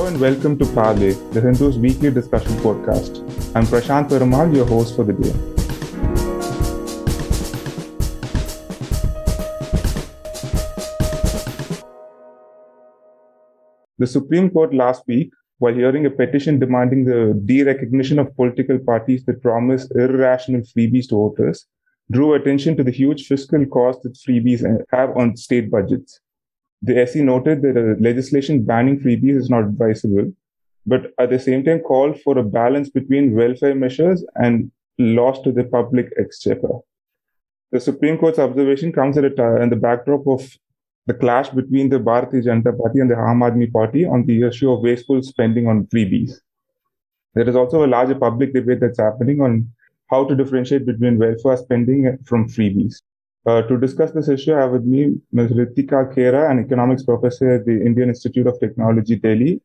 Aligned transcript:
Hello 0.00 0.08
and 0.08 0.18
welcome 0.18 0.58
to 0.58 0.64
Parley, 0.72 1.12
the 1.32 1.42
Hindu's 1.42 1.76
weekly 1.76 2.10
discussion 2.10 2.52
podcast. 2.60 3.18
I'm 3.54 3.66
Prashant 3.66 4.08
Perumal, 4.08 4.56
your 4.56 4.64
host 4.64 4.96
for 4.96 5.04
the 5.04 5.12
day. 5.12 5.34
The 13.98 14.06
Supreme 14.06 14.48
Court 14.48 14.72
last 14.72 15.02
week, 15.06 15.34
while 15.58 15.74
hearing 15.74 16.06
a 16.06 16.10
petition 16.10 16.58
demanding 16.58 17.04
the 17.04 17.38
de-recognition 17.44 18.18
of 18.18 18.34
political 18.36 18.78
parties 18.78 19.26
that 19.26 19.42
promise 19.42 19.86
irrational 19.90 20.62
freebies 20.62 21.10
to 21.10 21.16
voters, 21.16 21.66
drew 22.10 22.32
attention 22.32 22.74
to 22.78 22.82
the 22.82 22.90
huge 22.90 23.26
fiscal 23.26 23.66
cost 23.66 24.02
that 24.04 24.14
freebies 24.14 24.64
have 24.92 25.14
on 25.14 25.36
state 25.36 25.70
budgets. 25.70 26.20
The 26.82 27.06
SC 27.06 27.16
noted 27.16 27.62
that 27.62 27.76
a 27.76 27.96
legislation 28.00 28.64
banning 28.64 29.00
freebies 29.00 29.36
is 29.36 29.50
not 29.50 29.64
advisable, 29.64 30.32
but 30.86 31.12
at 31.18 31.30
the 31.30 31.38
same 31.38 31.62
time 31.64 31.80
called 31.80 32.20
for 32.20 32.38
a 32.38 32.42
balance 32.42 32.88
between 32.88 33.34
welfare 33.34 33.74
measures 33.74 34.24
and 34.36 34.70
loss 34.98 35.42
to 35.42 35.52
the 35.52 35.64
public 35.64 36.10
exchequer. 36.18 36.78
The 37.72 37.80
Supreme 37.80 38.18
Court's 38.18 38.38
observation 38.38 38.92
comes 38.92 39.18
at 39.18 39.24
a 39.24 39.62
in 39.62 39.70
the 39.70 39.76
backdrop 39.76 40.26
of 40.26 40.50
the 41.06 41.14
clash 41.14 41.50
between 41.50 41.88
the 41.88 41.98
Bharatiya 41.98 42.44
Janata 42.44 42.76
Party 42.78 43.00
and 43.00 43.10
the 43.10 43.14
Aam 43.14 43.42
Aadmi 43.46 43.72
Party 43.72 44.04
on 44.04 44.24
the 44.26 44.42
issue 44.42 44.70
of 44.70 44.82
wasteful 44.82 45.22
spending 45.22 45.66
on 45.66 45.86
freebies. 45.86 46.32
There 47.34 47.48
is 47.48 47.56
also 47.56 47.84
a 47.84 47.92
larger 47.94 48.14
public 48.14 48.52
debate 48.54 48.80
that's 48.80 48.98
happening 48.98 49.40
on 49.40 49.70
how 50.08 50.24
to 50.24 50.34
differentiate 50.34 50.86
between 50.86 51.18
welfare 51.18 51.56
spending 51.56 52.18
from 52.24 52.48
freebies. 52.48 53.02
Uh, 53.46 53.62
to 53.62 53.78
discuss 53.78 54.12
this 54.12 54.28
issue, 54.28 54.54
I 54.54 54.60
have 54.60 54.72
with 54.72 54.84
me 54.84 55.14
Ms. 55.32 55.52
Ritika 55.52 56.14
Khera, 56.14 56.50
an 56.50 56.58
economics 56.58 57.02
professor 57.02 57.52
at 57.52 57.64
the 57.64 57.72
Indian 57.72 58.10
Institute 58.10 58.46
of 58.46 58.60
Technology, 58.60 59.16
Delhi, 59.16 59.62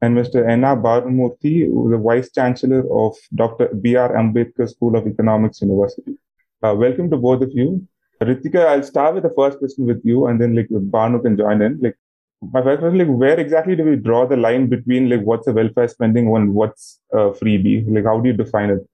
and 0.00 0.16
Mr. 0.16 0.48
N.R. 0.48 0.76
Bhanumurthy, 0.76 1.66
the 1.90 1.98
Vice 1.98 2.30
Chancellor 2.30 2.84
of 2.92 3.16
Dr. 3.34 3.74
B.R. 3.74 4.14
Ambedkar 4.14 4.68
School 4.68 4.94
of 4.94 5.08
Economics, 5.08 5.60
University. 5.60 6.16
Uh, 6.62 6.74
welcome 6.76 7.10
to 7.10 7.16
both 7.16 7.42
of 7.42 7.50
you. 7.52 7.86
Ritika, 8.22 8.64
I'll 8.66 8.84
start 8.84 9.14
with 9.14 9.24
the 9.24 9.34
first 9.36 9.58
question 9.58 9.86
with 9.86 10.00
you, 10.04 10.26
and 10.26 10.40
then 10.40 10.54
like 10.54 10.68
Banu 10.70 11.20
can 11.20 11.36
join 11.36 11.60
in. 11.62 11.80
Like, 11.82 11.96
my 12.40 12.62
first 12.62 12.78
question, 12.78 12.98
like, 12.98 13.08
where 13.08 13.40
exactly 13.40 13.74
do 13.74 13.82
we 13.82 13.96
draw 13.96 14.26
the 14.26 14.36
line 14.36 14.68
between 14.68 15.08
like 15.10 15.22
what's 15.22 15.48
a 15.48 15.52
welfare 15.52 15.88
spending 15.88 16.28
and 16.34 16.54
what's 16.54 17.00
a 17.12 17.30
freebie? 17.30 17.84
Like, 17.92 18.04
how 18.04 18.20
do 18.20 18.28
you 18.28 18.36
define 18.36 18.70
it? 18.70 18.88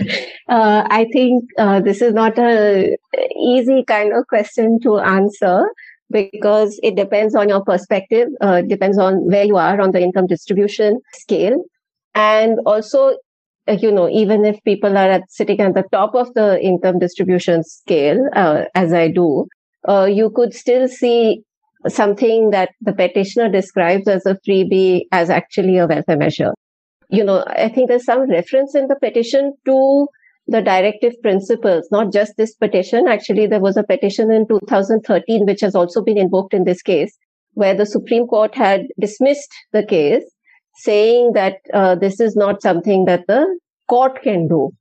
uh, 0.50 0.88
I 0.90 1.08
think 1.12 1.46
uh, 1.58 1.80
this 1.82 2.02
is 2.02 2.14
not 2.14 2.38
a 2.38 2.96
easy 3.36 3.84
kind 3.88 4.14
of 4.14 4.28
question 4.28 4.80
to 4.82 5.00
answer 5.00 5.64
because 6.12 6.80
it 6.84 6.96
depends 6.96 7.36
on 7.36 7.50
your 7.50 7.64
perspective, 7.64 8.28
uh, 8.42 8.62
depends 8.62 8.98
on 9.00 9.16
where 9.28 9.46
you 9.46 9.58
are 9.58 9.82
on 9.82 9.92
the 9.92 10.02
income 10.02 10.28
distribution 10.28 11.00
scale, 11.14 11.64
and 12.14 12.60
also, 12.66 13.18
uh, 13.68 13.78
you 13.82 13.92
know, 13.92 14.08
even 14.10 14.46
if 14.46 14.64
people 14.64 14.96
are 14.96 15.10
at, 15.10 15.24
sitting 15.30 15.60
at 15.60 15.74
the 15.74 15.84
top 15.92 16.14
of 16.14 16.32
the 16.36 16.62
income 16.62 17.00
distribution 17.00 17.64
scale, 17.64 18.20
uh, 18.36 18.66
as 18.76 18.94
I 18.94 19.08
do, 19.08 19.48
uh, 19.88 20.06
you 20.06 20.30
could 20.30 20.54
still 20.54 20.88
see 20.88 21.42
something 21.88 22.52
that 22.52 22.70
the 22.82 22.94
petitioner 22.94 23.50
describes 23.50 24.08
as 24.08 24.26
a 24.26 24.38
freebie 24.48 25.02
as 25.12 25.30
actually 25.30 25.78
a 25.78 25.88
welfare 25.88 26.18
measure 26.18 26.54
you 27.14 27.24
know, 27.24 27.46
I 27.48 27.70
think 27.70 27.90
there's 27.90 28.06
some 28.06 28.28
reference 28.28 28.74
in 28.74 28.88
the 28.88 28.96
petition 28.96 29.54
to 29.66 30.08
the 30.48 30.62
directive 30.64 31.14
principles, 31.22 31.88
not 31.92 32.12
just 32.12 32.34
this 32.38 32.56
petition. 32.56 33.08
Actually, 33.08 33.46
there 33.46 33.60
was 33.60 33.78
a 33.78 33.84
petition 33.84 34.32
in 34.32 34.48
2013, 34.48 35.46
which 35.46 35.62
has 35.62 35.76
also 35.76 36.02
been 36.02 36.18
invoked 36.18 36.56
in 36.56 36.64
this 36.64 36.82
case, 36.82 37.16
where 37.54 37.76
the 37.76 37.86
Supreme 37.86 38.26
Court 38.26 38.56
had 38.56 38.88
dismissed 39.00 39.54
the 39.74 39.86
case, 39.86 40.24
saying 40.78 41.34
that 41.36 41.58
uh, 41.72 41.94
this 41.94 42.20
is 42.20 42.36
not 42.36 42.64
something 42.64 43.06
that 43.06 43.28
the 43.28 43.46
court 43.88 44.20
can 44.24 44.48
do. 44.48 44.72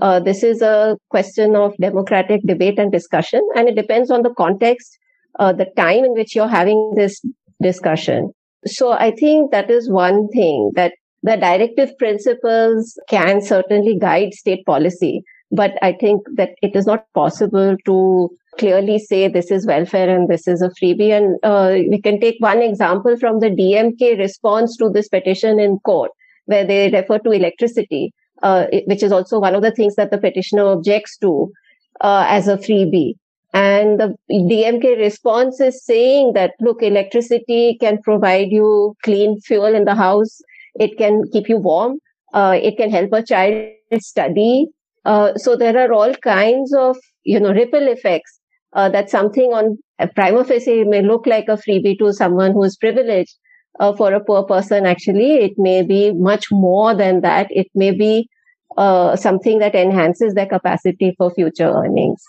Uh, 0.00 0.20
this 0.20 0.44
is 0.44 0.62
a 0.62 0.96
question 1.10 1.56
of 1.56 1.76
democratic 1.78 2.40
debate 2.46 2.78
and 2.78 2.92
discussion, 2.92 3.40
and 3.56 3.68
it 3.68 3.74
depends 3.74 4.12
on 4.12 4.22
the 4.22 4.32
context, 4.38 4.96
uh, 5.40 5.52
the 5.52 5.66
time 5.76 6.04
in 6.04 6.12
which 6.12 6.36
you're 6.36 6.46
having 6.46 6.92
this 6.94 7.20
discussion. 7.60 8.30
So 8.64 8.92
I 8.92 9.10
think 9.10 9.50
that 9.50 9.70
is 9.70 9.90
one 9.90 10.28
thing 10.28 10.70
that 10.76 10.92
the 11.22 11.36
directive 11.36 11.96
principles 11.98 12.98
can 13.08 13.42
certainly 13.42 13.98
guide 13.98 14.34
state 14.34 14.64
policy, 14.64 15.22
but 15.50 15.72
I 15.82 15.92
think 15.92 16.22
that 16.36 16.50
it 16.62 16.74
is 16.74 16.86
not 16.86 17.04
possible 17.14 17.76
to 17.84 18.30
clearly 18.58 18.98
say 18.98 19.28
this 19.28 19.50
is 19.50 19.66
welfare 19.66 20.08
and 20.08 20.28
this 20.28 20.48
is 20.48 20.62
a 20.62 20.70
freebie. 20.70 21.10
And 21.10 21.38
uh, 21.42 21.72
we 21.90 22.00
can 22.00 22.20
take 22.20 22.36
one 22.38 22.62
example 22.62 23.16
from 23.18 23.40
the 23.40 23.50
DMK 23.50 24.18
response 24.18 24.76
to 24.78 24.88
this 24.88 25.08
petition 25.08 25.60
in 25.60 25.78
court, 25.80 26.10
where 26.46 26.66
they 26.66 26.90
refer 26.90 27.18
to 27.18 27.30
electricity, 27.30 28.12
uh, 28.42 28.66
which 28.86 29.02
is 29.02 29.12
also 29.12 29.38
one 29.38 29.54
of 29.54 29.62
the 29.62 29.72
things 29.72 29.96
that 29.96 30.10
the 30.10 30.18
petitioner 30.18 30.66
objects 30.66 31.16
to 31.18 31.52
uh, 32.00 32.24
as 32.28 32.48
a 32.48 32.56
freebie. 32.56 33.14
And 33.52 33.98
the 33.98 34.14
DMK 34.30 34.96
response 34.98 35.60
is 35.60 35.84
saying 35.84 36.34
that, 36.34 36.52
look, 36.60 36.82
electricity 36.82 37.76
can 37.80 38.00
provide 38.00 38.52
you 38.52 38.94
clean 39.02 39.40
fuel 39.40 39.74
in 39.74 39.84
the 39.84 39.96
house 39.96 40.40
it 40.74 40.96
can 40.98 41.22
keep 41.32 41.48
you 41.48 41.58
warm. 41.58 41.98
Uh, 42.32 42.58
it 42.62 42.76
can 42.76 42.90
help 42.90 43.12
a 43.12 43.22
child 43.22 43.72
study. 44.00 44.66
Uh, 45.04 45.34
so 45.34 45.56
there 45.56 45.76
are 45.78 45.92
all 45.92 46.14
kinds 46.14 46.72
of, 46.74 46.96
you 47.24 47.40
know, 47.40 47.52
ripple 47.52 47.88
effects 47.88 48.38
uh, 48.74 48.88
that 48.88 49.10
something 49.10 49.52
on 49.52 49.78
a 49.98 50.06
prima 50.06 50.44
facie 50.44 50.84
may 50.84 51.02
look 51.02 51.26
like 51.26 51.46
a 51.48 51.56
freebie 51.56 51.98
to 51.98 52.12
someone 52.12 52.52
who 52.52 52.62
is 52.64 52.76
privileged. 52.76 53.34
Uh, 53.78 53.94
for 53.96 54.12
a 54.12 54.22
poor 54.22 54.44
person, 54.44 54.84
actually, 54.84 55.36
it 55.36 55.52
may 55.56 55.82
be 55.82 56.12
much 56.12 56.46
more 56.50 56.94
than 56.94 57.20
that. 57.22 57.46
It 57.50 57.68
may 57.74 57.92
be 57.92 58.28
uh, 58.76 59.16
something 59.16 59.58
that 59.60 59.74
enhances 59.74 60.34
their 60.34 60.46
capacity 60.46 61.14
for 61.16 61.30
future 61.30 61.70
earnings. 61.70 62.22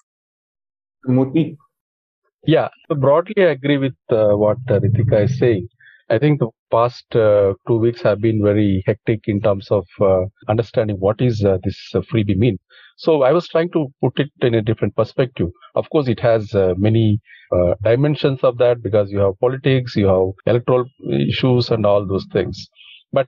Muti. 1.06 1.58
Yeah, 2.46 2.70
so 2.88 2.96
broadly, 2.96 3.36
I 3.38 3.52
agree 3.52 3.78
with 3.78 3.96
uh, 4.10 4.30
what 4.30 4.58
Ritika 4.66 5.26
is 5.26 5.38
saying. 5.38 5.68
I 6.10 6.20
think 6.20 6.40
the 6.40 6.50
past 6.72 7.16
uh, 7.16 7.54
two 7.68 7.78
weeks 7.78 8.02
have 8.02 8.22
been 8.22 8.42
very 8.42 8.84
hectic 8.86 9.22
in 9.28 9.42
terms 9.42 9.70
of 9.72 9.86
uh, 10.00 10.24
understanding 10.48 10.98
what 10.98 11.22
is 11.22 11.44
uh, 11.44 11.58
this 11.64 11.78
uh, 11.96 12.00
freebie 12.02 12.38
mean. 12.38 12.58
So 12.98 13.24
I 13.24 13.32
was 13.32 13.48
trying 13.48 13.72
to 13.72 13.88
put 14.02 14.20
it 14.20 14.32
in 14.42 14.56
a 14.56 14.62
different 14.62 14.96
perspective. 14.96 15.50
Of 15.76 15.90
course, 15.90 16.08
it 16.08 16.20
has 16.20 16.54
uh, 16.54 16.74
many 16.78 17.20
uh, 17.52 17.76
dimensions 17.84 18.44
of 18.44 18.58
that 18.60 18.82
because 18.82 19.12
you 19.12 19.20
have 19.20 19.40
politics, 19.40 19.96
you 19.96 20.08
have 20.08 20.30
electoral 20.46 20.86
issues, 21.12 21.70
and 21.72 21.86
all 21.86 22.06
those 22.06 22.28
things. 22.32 22.70
But 23.14 23.28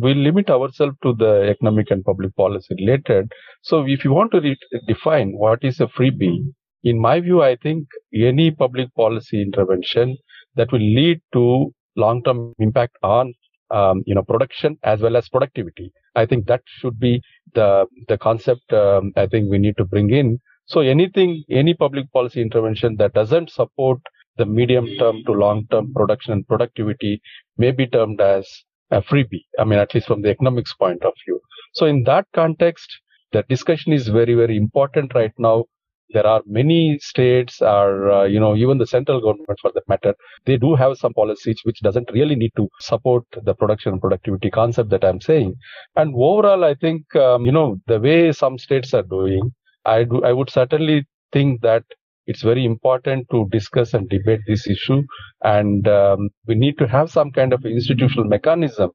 we 0.00 0.14
limit 0.14 0.50
ourselves 0.50 0.96
to 1.02 1.14
the 1.14 1.48
economic 1.48 1.90
and 1.90 2.04
public 2.04 2.34
policy 2.36 2.74
related. 2.80 3.32
So 3.62 3.86
if 3.86 4.04
you 4.04 4.12
want 4.12 4.32
to 4.32 4.40
re- 4.40 4.58
define 4.88 5.32
what 5.32 5.62
is 5.64 5.80
a 5.80 5.86
freebie, 5.86 6.52
in 6.84 6.98
my 6.98 7.20
view, 7.20 7.42
I 7.42 7.56
think 7.56 7.86
any 8.14 8.50
public 8.50 8.92
policy 8.94 9.42
intervention 9.42 10.16
that 10.56 10.72
will 10.72 10.80
lead 10.80 11.20
to 11.34 11.72
long-term 11.96 12.54
impact 12.58 12.96
on 13.02 13.34
um, 13.70 14.02
you 14.06 14.14
know 14.14 14.22
production 14.22 14.78
as 14.82 15.00
well 15.00 15.16
as 15.16 15.28
productivity. 15.28 15.92
I 16.14 16.26
think 16.26 16.46
that 16.46 16.62
should 16.66 16.98
be 16.98 17.20
the 17.54 17.86
the 18.08 18.18
concept. 18.18 18.72
Um, 18.72 19.12
I 19.16 19.26
think 19.26 19.50
we 19.50 19.58
need 19.58 19.76
to 19.78 19.84
bring 19.84 20.10
in. 20.10 20.40
So 20.66 20.80
anything, 20.80 21.44
any 21.50 21.74
public 21.74 22.12
policy 22.12 22.42
intervention 22.42 22.96
that 22.96 23.14
doesn't 23.14 23.50
support 23.50 24.00
the 24.36 24.46
medium-term 24.46 25.22
to 25.24 25.32
long-term 25.32 25.92
production 25.94 26.32
and 26.32 26.46
productivity 26.46 27.22
may 27.56 27.70
be 27.70 27.86
termed 27.86 28.20
as 28.20 28.46
a 28.90 29.00
freebie. 29.00 29.44
I 29.58 29.64
mean, 29.64 29.78
at 29.78 29.94
least 29.94 30.08
from 30.08 30.22
the 30.22 30.30
economics 30.30 30.74
point 30.74 31.02
of 31.04 31.14
view. 31.24 31.40
So 31.74 31.86
in 31.86 32.02
that 32.04 32.26
context, 32.34 32.90
the 33.32 33.44
discussion 33.48 33.92
is 33.92 34.08
very 34.08 34.34
very 34.34 34.56
important 34.56 35.14
right 35.14 35.32
now 35.38 35.64
there 36.10 36.26
are 36.26 36.42
many 36.46 36.98
states 37.00 37.60
or 37.60 38.10
uh, 38.10 38.24
you 38.24 38.40
know 38.40 38.54
even 38.56 38.78
the 38.78 38.86
central 38.86 39.20
government 39.20 39.58
for 39.60 39.70
that 39.74 39.88
matter 39.88 40.14
they 40.44 40.56
do 40.56 40.74
have 40.74 40.96
some 40.98 41.12
policies 41.14 41.60
which 41.64 41.80
doesn't 41.80 42.10
really 42.12 42.36
need 42.36 42.52
to 42.56 42.68
support 42.80 43.24
the 43.42 43.54
production 43.54 43.92
and 43.92 44.00
productivity 44.00 44.50
concept 44.50 44.90
that 44.90 45.04
i'm 45.04 45.20
saying. 45.20 45.54
And 45.96 46.14
overall 46.14 46.64
i 46.64 46.74
think 46.74 47.14
um, 47.16 47.44
you 47.46 47.52
know 47.52 47.80
the 47.86 48.00
way 48.00 48.32
some 48.32 48.58
states 48.58 48.94
are 48.94 49.02
doing 49.02 49.52
i 49.84 50.04
do 50.04 50.22
i 50.24 50.32
would 50.32 50.50
certainly 50.50 51.06
think 51.32 51.60
that 51.62 51.84
it's 52.26 52.42
very 52.42 52.64
important 52.64 53.26
to 53.30 53.46
discuss 53.50 53.94
and 53.94 54.08
debate 54.08 54.40
this 54.46 54.66
issue. 54.66 55.02
And 55.44 55.86
um, 55.86 56.30
we 56.46 56.54
need 56.54 56.76
to 56.78 56.88
have 56.88 57.10
some 57.10 57.30
kind 57.30 57.52
of 57.52 57.64
institutional 57.64 58.24
mechanism 58.24 58.90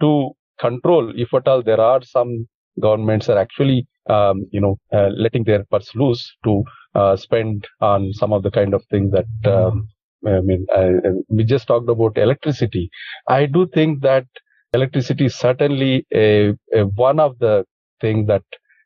to 0.00 0.32
control 0.60 1.12
if 1.16 1.32
at 1.34 1.48
all 1.48 1.62
there 1.62 1.80
are 1.80 2.02
some 2.02 2.46
governments 2.80 3.28
are 3.28 3.38
actually 3.38 3.86
um, 4.08 4.46
you 4.52 4.60
know, 4.60 4.78
uh, 4.92 5.08
letting 5.16 5.44
their 5.44 5.64
purse 5.64 5.94
loose 5.94 6.36
to 6.44 6.62
uh, 6.94 7.16
spend 7.16 7.66
on 7.80 8.12
some 8.12 8.32
of 8.32 8.42
the 8.42 8.50
kind 8.50 8.74
of 8.74 8.84
things 8.90 9.12
that 9.12 9.50
um, 9.50 9.88
I 10.26 10.40
mean, 10.40 10.66
I, 10.74 10.92
we 11.28 11.44
just 11.44 11.66
talked 11.66 11.88
about 11.88 12.16
electricity. 12.16 12.90
I 13.28 13.46
do 13.46 13.66
think 13.74 14.00
that 14.02 14.26
electricity 14.72 15.26
is 15.26 15.34
certainly 15.34 16.06
a, 16.14 16.54
a 16.74 16.82
one 16.96 17.20
of 17.20 17.38
the 17.38 17.64
things 18.00 18.26
that 18.28 18.42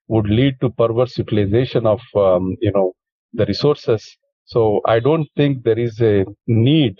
would 0.08 0.28
lead 0.28 0.60
to 0.60 0.70
perverse 0.70 1.16
utilization 1.18 1.86
of 1.86 2.00
um, 2.16 2.56
you 2.60 2.72
know 2.72 2.92
the 3.32 3.46
resources. 3.46 4.04
So 4.46 4.80
I 4.86 4.98
don't 5.00 5.28
think 5.36 5.62
there 5.64 5.78
is 5.78 6.00
a 6.00 6.24
need 6.46 6.96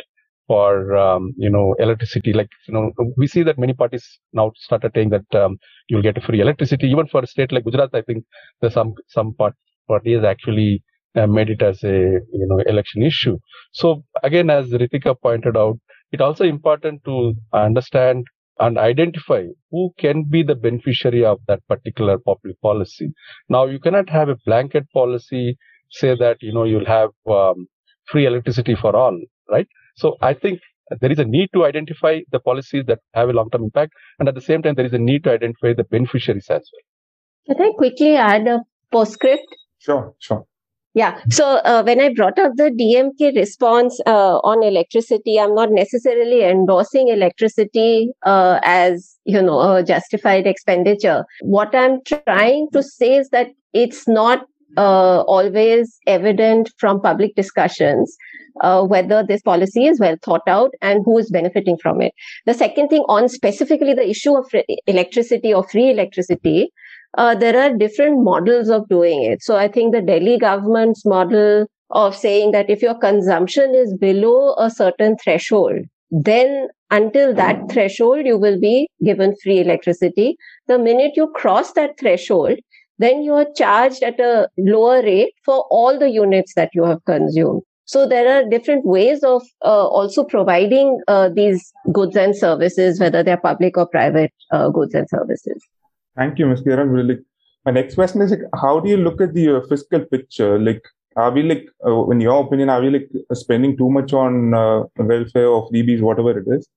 for 0.48 0.96
um, 0.96 1.32
you 1.38 1.50
know 1.50 1.76
electricity. 1.78 2.32
Like 2.34 2.50
you 2.68 2.74
know, 2.74 2.92
we 3.16 3.28
see 3.28 3.44
that 3.44 3.58
many 3.58 3.74
parties 3.74 4.06
now 4.32 4.52
started 4.56 4.92
saying 4.96 5.10
that 5.10 5.34
um, 5.44 5.58
you'll 5.88 6.02
get 6.02 6.22
free 6.24 6.40
electricity. 6.40 6.88
Even 6.88 7.06
for 7.08 7.22
a 7.22 7.28
state 7.28 7.52
like 7.52 7.64
Gujarat, 7.64 7.90
I 7.94 8.02
think 8.02 8.24
there's 8.60 8.74
some 8.74 8.94
some 9.08 9.34
part, 9.34 9.54
parties 9.88 10.24
actually 10.24 10.82
uh, 11.16 11.26
made 11.26 11.50
it 11.50 11.62
as 11.62 11.84
a 11.84 11.96
you 12.40 12.46
know 12.48 12.60
election 12.66 13.02
issue. 13.02 13.38
So 13.72 14.04
again, 14.24 14.50
as 14.50 14.70
Ritika 14.70 15.14
pointed 15.20 15.56
out, 15.56 15.78
it 16.12 16.20
also 16.20 16.44
important 16.44 17.04
to 17.04 17.34
understand 17.52 18.26
and 18.60 18.78
identify 18.78 19.44
who 19.70 19.94
can 19.98 20.24
be 20.24 20.42
the 20.42 20.56
beneficiary 20.56 21.24
of 21.24 21.38
that 21.46 21.60
particular 21.68 22.18
public 22.18 22.60
policy. 22.60 23.12
Now, 23.48 23.66
you 23.66 23.78
cannot 23.78 24.08
have 24.10 24.28
a 24.28 24.36
blanket 24.46 24.90
policy 24.92 25.58
say 25.90 26.16
that 26.18 26.38
you 26.42 26.52
know 26.52 26.64
you'll 26.64 26.86
have 26.86 27.10
um, 27.30 27.66
free 28.10 28.26
electricity 28.26 28.74
for 28.74 28.94
all, 28.96 29.18
right? 29.50 29.66
So 29.98 30.16
I 30.22 30.32
think 30.34 30.60
there 31.00 31.12
is 31.12 31.18
a 31.18 31.24
need 31.24 31.48
to 31.54 31.64
identify 31.64 32.20
the 32.30 32.40
policies 32.40 32.84
that 32.86 33.00
have 33.14 33.28
a 33.28 33.32
long-term 33.32 33.64
impact, 33.64 33.92
and 34.18 34.28
at 34.28 34.34
the 34.34 34.40
same 34.40 34.62
time, 34.62 34.74
there 34.74 34.86
is 34.86 34.92
a 34.92 34.98
need 34.98 35.24
to 35.24 35.32
identify 35.32 35.74
the 35.74 35.84
beneficiaries 35.84 36.46
as 36.48 36.70
well. 36.72 37.56
Can 37.56 37.66
I 37.66 37.72
quickly 37.76 38.14
add 38.16 38.46
a 38.46 38.60
postscript? 38.92 39.54
Sure, 39.78 40.14
sure. 40.18 40.44
Yeah. 40.94 41.20
So 41.30 41.56
uh, 41.58 41.82
when 41.82 42.00
I 42.00 42.12
brought 42.12 42.38
up 42.38 42.52
the 42.56 42.70
DMK 42.70 43.36
response 43.36 44.00
uh, 44.06 44.38
on 44.38 44.62
electricity, 44.64 45.38
I'm 45.38 45.54
not 45.54 45.70
necessarily 45.70 46.42
endorsing 46.42 47.08
electricity 47.08 48.10
uh, 48.24 48.58
as 48.62 49.16
you 49.24 49.40
know 49.42 49.60
a 49.60 49.84
justified 49.84 50.46
expenditure. 50.46 51.24
What 51.42 51.74
I'm 51.74 52.00
trying 52.04 52.68
to 52.72 52.82
say 52.82 53.16
is 53.16 53.28
that 53.30 53.48
it's 53.72 54.08
not 54.08 54.46
uh, 54.76 55.22
always 55.22 55.98
evident 56.06 56.70
from 56.78 57.00
public 57.00 57.34
discussions 57.34 58.16
uh, 58.60 58.82
whether 58.82 59.24
this 59.26 59.42
policy 59.42 59.86
is 59.86 60.00
well 60.00 60.16
thought 60.22 60.46
out 60.46 60.70
and 60.80 61.02
who 61.04 61.18
is 61.18 61.30
benefiting 61.30 61.76
from 61.80 62.00
it. 62.00 62.12
The 62.46 62.54
second 62.54 62.88
thing 62.88 63.02
on 63.08 63.28
specifically 63.28 63.94
the 63.94 64.08
issue 64.08 64.36
of 64.36 64.50
electricity 64.86 65.54
or 65.54 65.62
free 65.62 65.90
electricity, 65.90 66.70
uh, 67.16 67.34
there 67.34 67.58
are 67.58 67.76
different 67.76 68.22
models 68.22 68.68
of 68.68 68.88
doing 68.88 69.22
it. 69.22 69.42
So 69.42 69.56
I 69.56 69.68
think 69.68 69.94
the 69.94 70.02
Delhi 70.02 70.38
government's 70.38 71.04
model 71.04 71.66
of 71.90 72.14
saying 72.14 72.50
that 72.52 72.68
if 72.68 72.82
your 72.82 72.98
consumption 72.98 73.74
is 73.74 73.96
below 73.98 74.54
a 74.58 74.70
certain 74.70 75.16
threshold, 75.22 75.80
then 76.10 76.68
until 76.90 77.34
that 77.34 77.70
threshold, 77.70 78.24
you 78.24 78.38
will 78.38 78.58
be 78.58 78.88
given 79.04 79.34
free 79.42 79.60
electricity. 79.60 80.36
The 80.66 80.78
minute 80.78 81.12
you 81.16 81.30
cross 81.34 81.72
that 81.72 81.98
threshold, 81.98 82.58
then 82.98 83.22
you 83.22 83.32
are 83.32 83.46
charged 83.56 84.02
at 84.02 84.18
a 84.20 84.48
lower 84.58 85.02
rate 85.02 85.32
for 85.44 85.64
all 85.70 85.98
the 85.98 86.10
units 86.10 86.54
that 86.54 86.70
you 86.74 86.84
have 86.84 87.04
consumed. 87.04 87.62
So 87.88 88.06
there 88.06 88.28
are 88.28 88.46
different 88.46 88.84
ways 88.84 89.22
of 89.24 89.42
uh, 89.64 89.86
also 89.86 90.22
providing 90.22 91.00
uh, 91.08 91.30
these 91.34 91.72
goods 91.90 92.16
and 92.16 92.36
services, 92.36 93.00
whether 93.00 93.22
they're 93.22 93.38
public 93.38 93.78
or 93.78 93.86
private 93.86 94.32
uh, 94.52 94.68
goods 94.68 94.94
and 94.94 95.08
services. 95.08 95.64
Thank 96.14 96.38
you, 96.38 96.46
Ms. 96.46 96.60
Kiran. 96.62 96.92
Really, 96.92 97.16
my 97.64 97.72
next 97.72 97.94
question 97.94 98.20
is 98.20 98.30
like, 98.30 98.40
how 98.60 98.80
do 98.80 98.90
you 98.90 98.98
look 98.98 99.22
at 99.22 99.32
the 99.32 99.56
uh, 99.56 99.60
fiscal 99.70 100.04
picture? 100.04 100.58
Like, 100.58 100.82
are 101.16 101.30
we 101.30 101.42
like, 101.44 101.66
uh, 101.86 102.10
in 102.10 102.20
your 102.20 102.44
opinion, 102.44 102.68
are 102.68 102.82
we 102.82 102.90
like 102.90 103.08
spending 103.32 103.74
too 103.78 103.88
much 103.88 104.12
on 104.12 104.52
uh, 104.52 104.82
welfare 104.98 105.46
or 105.46 105.70
freebies, 105.70 106.02
whatever 106.02 106.38
it 106.38 106.46
is? 106.46 106.68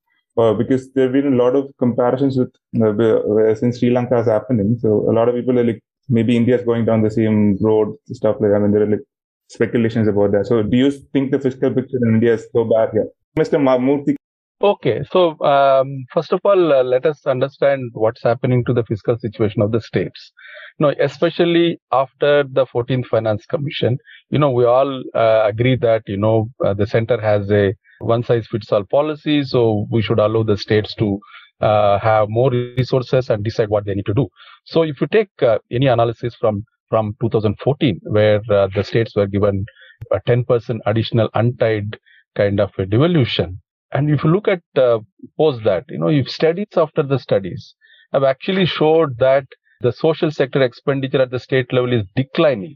because 0.57 0.91
there 0.93 1.03
have 1.03 1.13
been 1.13 1.33
a 1.33 1.35
lot 1.35 1.55
of 1.55 1.69
comparisons 1.77 2.35
with 2.35 3.57
since 3.59 3.77
Sri 3.77 3.91
Lanka 3.91 4.17
is 4.17 4.27
happening. 4.27 4.77
So 4.81 5.05
a 5.07 5.13
lot 5.13 5.29
of 5.29 5.35
people 5.35 5.59
are 5.59 5.63
like 5.63 5.83
maybe 6.09 6.35
India 6.35 6.55
is 6.57 6.65
going 6.65 6.85
down 6.85 7.01
the 7.01 7.11
same 7.11 7.57
road, 7.61 7.95
stuff 8.07 8.37
like 8.39 8.51
that. 8.51 8.57
I 8.57 8.59
mean, 8.59 8.71
there 8.71 8.83
are 8.83 8.91
like 8.91 9.05
speculations 9.49 10.07
about 10.07 10.31
that. 10.31 10.47
So, 10.47 10.63
do 10.63 10.77
you 10.77 10.91
think 11.13 11.31
the 11.31 11.39
fiscal 11.39 11.73
picture 11.73 11.97
in 12.01 12.15
India 12.15 12.33
is 12.33 12.47
so 12.53 12.63
bad 12.63 12.89
here, 12.93 13.07
Mr. 13.37 13.59
Murthy? 13.59 14.15
Okay, 14.63 15.01
so 15.11 15.39
um, 15.43 16.05
first 16.13 16.31
of 16.31 16.39
all, 16.43 16.71
uh, 16.71 16.83
let 16.83 17.07
us 17.07 17.25
understand 17.25 17.89
what's 17.93 18.21
happening 18.21 18.63
to 18.65 18.73
the 18.73 18.83
fiscal 18.83 19.17
situation 19.17 19.61
of 19.61 19.71
the 19.71 19.81
states. 19.81 20.31
Know, 20.77 20.93
especially 20.99 21.79
after 21.91 22.43
the 22.43 22.65
14th 22.67 23.07
Finance 23.07 23.45
Commission, 23.47 23.97
you 24.29 24.37
know, 24.37 24.51
we 24.51 24.65
all 24.65 25.03
uh, 25.15 25.43
agree 25.45 25.75
that 25.77 26.03
you 26.07 26.17
know 26.17 26.49
uh, 26.63 26.75
the 26.75 26.85
center 26.85 27.19
has 27.19 27.51
a 27.51 27.73
one 27.99 28.23
size 28.23 28.47
fits 28.47 28.71
all 28.71 28.83
policy, 28.83 29.43
so 29.43 29.87
we 29.89 30.01
should 30.01 30.19
allow 30.19 30.43
the 30.43 30.57
states 30.57 30.93
to 30.95 31.19
uh, 31.61 31.99
have 31.99 32.29
more 32.29 32.51
resources 32.51 33.29
and 33.29 33.43
decide 33.43 33.69
what 33.69 33.85
they 33.85 33.93
need 33.93 34.05
to 34.05 34.13
do. 34.13 34.27
So 34.65 34.83
if 34.83 34.99
you 35.01 35.07
take 35.07 35.29
uh, 35.41 35.59
any 35.71 35.87
analysis 35.87 36.35
from 36.39 36.65
from 36.89 37.15
2014, 37.21 38.01
where 38.03 38.41
uh, 38.49 38.67
the 38.75 38.83
states 38.83 39.15
were 39.15 39.27
given 39.27 39.65
a 40.11 40.19
10% 40.27 40.79
additional 40.85 41.29
untied 41.35 41.97
kind 42.35 42.59
of 42.59 42.71
a 42.77 42.85
devolution, 42.85 43.61
and 43.93 44.09
if 44.09 44.23
you 44.23 44.31
look 44.31 44.47
at 44.49 44.61
uh, 44.75 44.99
post 45.37 45.63
that, 45.63 45.85
you 45.89 45.99
know, 45.99 46.09
if 46.09 46.29
studies 46.29 46.67
after 46.75 47.03
the 47.03 47.17
studies 47.17 47.75
have 48.13 48.23
actually 48.23 48.65
showed 48.65 49.17
that 49.19 49.45
the 49.81 49.91
social 49.91 50.31
sector 50.31 50.61
expenditure 50.61 51.21
at 51.21 51.31
the 51.31 51.39
state 51.39 51.71
level 51.73 51.93
is 51.93 52.05
declining. 52.15 52.75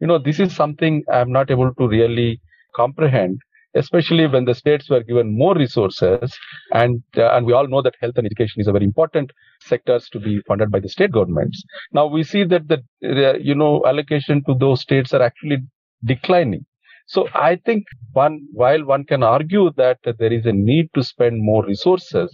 You 0.00 0.06
know, 0.06 0.18
this 0.18 0.40
is 0.40 0.54
something 0.54 1.02
I'm 1.10 1.32
not 1.32 1.50
able 1.50 1.72
to 1.74 1.88
really 1.88 2.40
comprehend 2.74 3.40
especially 3.74 4.26
when 4.26 4.44
the 4.44 4.54
states 4.54 4.88
were 4.90 5.02
given 5.02 5.36
more 5.36 5.54
resources 5.54 6.38
and 6.72 7.02
uh, 7.16 7.30
and 7.34 7.46
we 7.46 7.52
all 7.52 7.66
know 7.66 7.82
that 7.82 7.94
health 8.00 8.16
and 8.16 8.26
education 8.26 8.60
is 8.60 8.68
a 8.68 8.72
very 8.72 8.84
important 8.84 9.30
sectors 9.60 10.08
to 10.10 10.20
be 10.20 10.40
funded 10.46 10.70
by 10.70 10.80
the 10.80 10.88
state 10.88 11.12
governments. 11.12 11.62
Now 11.92 12.06
we 12.06 12.22
see 12.22 12.44
that 12.44 12.68
the 12.68 12.78
uh, 13.04 13.36
you 13.38 13.54
know 13.54 13.82
allocation 13.86 14.42
to 14.44 14.54
those 14.54 14.80
states 14.80 15.12
are 15.14 15.22
actually 15.22 15.58
declining. 16.04 16.66
So 17.06 17.28
i 17.34 17.56
think 17.56 17.84
one 18.12 18.40
while 18.52 18.84
one 18.84 19.04
can 19.04 19.22
argue 19.22 19.70
that 19.76 19.98
there 20.18 20.32
is 20.32 20.46
a 20.46 20.52
need 20.52 20.88
to 20.94 21.02
spend 21.02 21.42
more 21.42 21.64
resources 21.64 22.30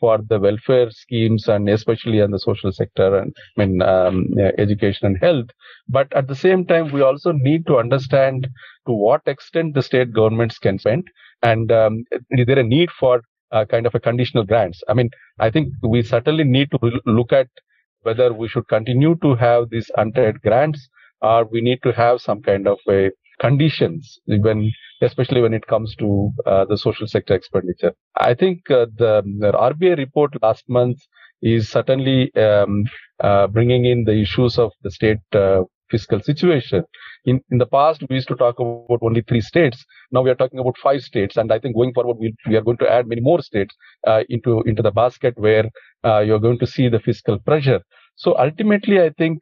for 0.00 0.18
the 0.28 0.38
welfare 0.38 0.90
schemes 0.90 1.48
and 1.48 1.68
especially 1.68 2.20
in 2.20 2.30
the 2.30 2.38
social 2.38 2.72
sector 2.72 3.18
and 3.18 3.34
I 3.56 3.66
mean 3.66 3.82
um, 3.82 4.26
education 4.58 5.06
and 5.06 5.18
health. 5.20 5.46
But 5.88 6.12
at 6.12 6.28
the 6.28 6.34
same 6.36 6.64
time, 6.66 6.92
we 6.92 7.02
also 7.02 7.32
need 7.32 7.66
to 7.66 7.78
understand 7.78 8.48
to 8.86 8.92
what 8.92 9.22
extent 9.26 9.74
the 9.74 9.82
state 9.82 10.12
governments 10.12 10.58
can 10.58 10.78
spend, 10.78 11.04
and 11.42 11.70
um, 11.72 12.04
is 12.30 12.46
there 12.46 12.58
a 12.58 12.64
need 12.64 12.90
for 12.98 13.22
uh, 13.52 13.64
kind 13.64 13.86
of 13.86 13.94
a 13.94 14.00
conditional 14.00 14.44
grants? 14.44 14.82
I 14.88 14.94
mean, 14.94 15.10
I 15.38 15.50
think 15.50 15.72
we 15.82 16.02
certainly 16.02 16.44
need 16.44 16.70
to 16.72 16.78
look 17.06 17.32
at 17.32 17.48
whether 18.02 18.32
we 18.32 18.48
should 18.48 18.68
continue 18.68 19.16
to 19.22 19.34
have 19.36 19.70
these 19.70 19.90
untied 19.96 20.40
grants 20.42 20.88
or 21.20 21.44
we 21.44 21.60
need 21.60 21.82
to 21.82 21.92
have 21.92 22.20
some 22.20 22.42
kind 22.42 22.66
of 22.68 22.78
a 22.88 23.10
conditions 23.40 24.18
when 24.26 24.70
especially 25.00 25.40
when 25.40 25.54
it 25.54 25.66
comes 25.66 25.94
to 25.96 26.30
uh, 26.46 26.64
the 26.64 26.76
social 26.76 27.06
sector 27.06 27.34
expenditure. 27.34 27.92
I 28.16 28.34
think 28.34 28.70
uh, 28.70 28.86
the, 28.96 29.22
the, 29.38 29.52
RBI 29.52 29.96
report 29.96 30.32
last 30.42 30.64
month 30.68 30.98
is 31.40 31.68
certainly 31.68 32.34
um, 32.34 32.84
uh, 33.20 33.46
bringing 33.46 33.84
in 33.84 34.04
the 34.04 34.20
issues 34.20 34.58
of 34.58 34.72
the 34.82 34.90
state 34.90 35.20
uh, 35.32 35.62
fiscal 35.90 36.20
situation. 36.20 36.84
In, 37.24 37.40
in 37.50 37.58
the 37.58 37.66
past, 37.66 38.02
we 38.08 38.16
used 38.16 38.28
to 38.28 38.34
talk 38.34 38.58
about 38.58 38.98
only 39.02 39.22
three 39.22 39.40
states. 39.40 39.84
Now 40.10 40.22
we 40.22 40.30
are 40.30 40.34
talking 40.34 40.58
about 40.58 40.76
five 40.82 41.02
states, 41.02 41.36
and 41.36 41.52
I 41.52 41.58
think 41.58 41.76
going 41.76 41.92
forward, 41.92 42.16
we, 42.18 42.34
we 42.46 42.56
are 42.56 42.62
going 42.62 42.78
to 42.78 42.90
add 42.90 43.06
many 43.06 43.20
more 43.20 43.40
states 43.42 43.74
uh, 44.06 44.22
into 44.28 44.62
into 44.62 44.82
the 44.82 44.90
basket 44.90 45.34
where 45.36 45.70
uh, 46.04 46.20
you're 46.20 46.38
going 46.38 46.58
to 46.58 46.66
see 46.66 46.88
the 46.88 47.00
fiscal 47.00 47.38
pressure. 47.38 47.80
So 48.16 48.36
ultimately, 48.38 49.00
I 49.00 49.10
think 49.10 49.40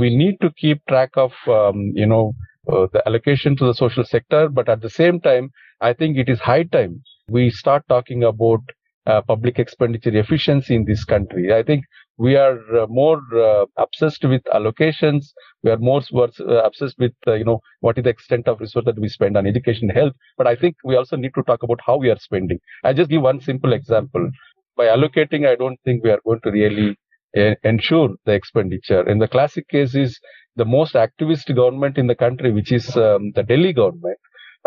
we 0.00 0.14
need 0.14 0.36
to 0.42 0.50
keep 0.50 0.84
track 0.88 1.10
of 1.16 1.32
um, 1.46 1.92
you 1.94 2.06
know 2.06 2.34
uh, 2.68 2.86
the 2.92 3.02
allocation 3.06 3.56
to 3.56 3.66
the 3.66 3.74
social 3.74 4.04
sector. 4.04 4.48
But 4.48 4.68
at 4.68 4.80
the 4.80 4.90
same 4.90 5.20
time, 5.20 5.50
I 5.80 5.92
think 5.92 6.16
it 6.16 6.28
is 6.28 6.40
high 6.40 6.64
time 6.64 7.02
we 7.28 7.50
start 7.50 7.84
talking 7.88 8.24
about 8.24 8.60
uh, 9.06 9.20
public 9.22 9.58
expenditure 9.58 10.16
efficiency 10.16 10.74
in 10.74 10.84
this 10.84 11.04
country. 11.04 11.52
I 11.52 11.62
think 11.62 11.84
we 12.16 12.36
are 12.36 12.58
uh, 12.76 12.86
more 12.88 13.20
uh, 13.34 13.64
obsessed 13.76 14.24
with 14.24 14.42
allocations. 14.52 15.26
We 15.62 15.70
are 15.70 15.78
more 15.78 16.02
uh, 16.12 16.62
obsessed 16.64 16.98
with, 16.98 17.12
uh, 17.26 17.34
you 17.34 17.44
know, 17.44 17.60
what 17.80 17.96
is 17.98 18.04
the 18.04 18.10
extent 18.10 18.48
of 18.48 18.60
resource 18.60 18.84
that 18.86 18.98
we 18.98 19.08
spend 19.08 19.36
on 19.36 19.46
education 19.46 19.88
health. 19.88 20.14
But 20.36 20.46
I 20.46 20.56
think 20.56 20.76
we 20.84 20.96
also 20.96 21.16
need 21.16 21.34
to 21.36 21.42
talk 21.42 21.62
about 21.62 21.80
how 21.84 21.96
we 21.96 22.10
are 22.10 22.18
spending. 22.18 22.58
I 22.84 22.92
just 22.92 23.10
give 23.10 23.22
one 23.22 23.40
simple 23.40 23.72
example. 23.72 24.30
By 24.76 24.86
allocating, 24.86 25.46
I 25.46 25.54
don't 25.54 25.78
think 25.84 26.04
we 26.04 26.10
are 26.10 26.20
going 26.24 26.40
to 26.44 26.50
really 26.50 26.96
ensure 27.34 28.10
the 28.24 28.32
expenditure. 28.32 29.08
In 29.08 29.18
the 29.18 29.28
classic 29.28 29.68
case 29.68 29.94
is 29.94 30.18
the 30.56 30.64
most 30.64 30.94
activist 30.94 31.54
government 31.54 31.98
in 31.98 32.06
the 32.06 32.14
country, 32.14 32.52
which 32.52 32.72
is 32.72 32.96
um, 32.96 33.32
the 33.34 33.42
Delhi 33.42 33.72
government, 33.72 34.18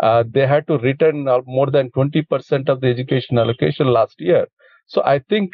uh, 0.02 0.24
they 0.28 0.46
had 0.46 0.66
to 0.66 0.78
return 0.78 1.24
more 1.46 1.70
than 1.70 1.90
20% 1.90 2.68
of 2.68 2.80
the 2.80 2.88
education 2.88 3.38
allocation 3.38 3.86
last 3.86 4.14
year. 4.18 4.46
So 4.86 5.02
I 5.04 5.18
think 5.28 5.52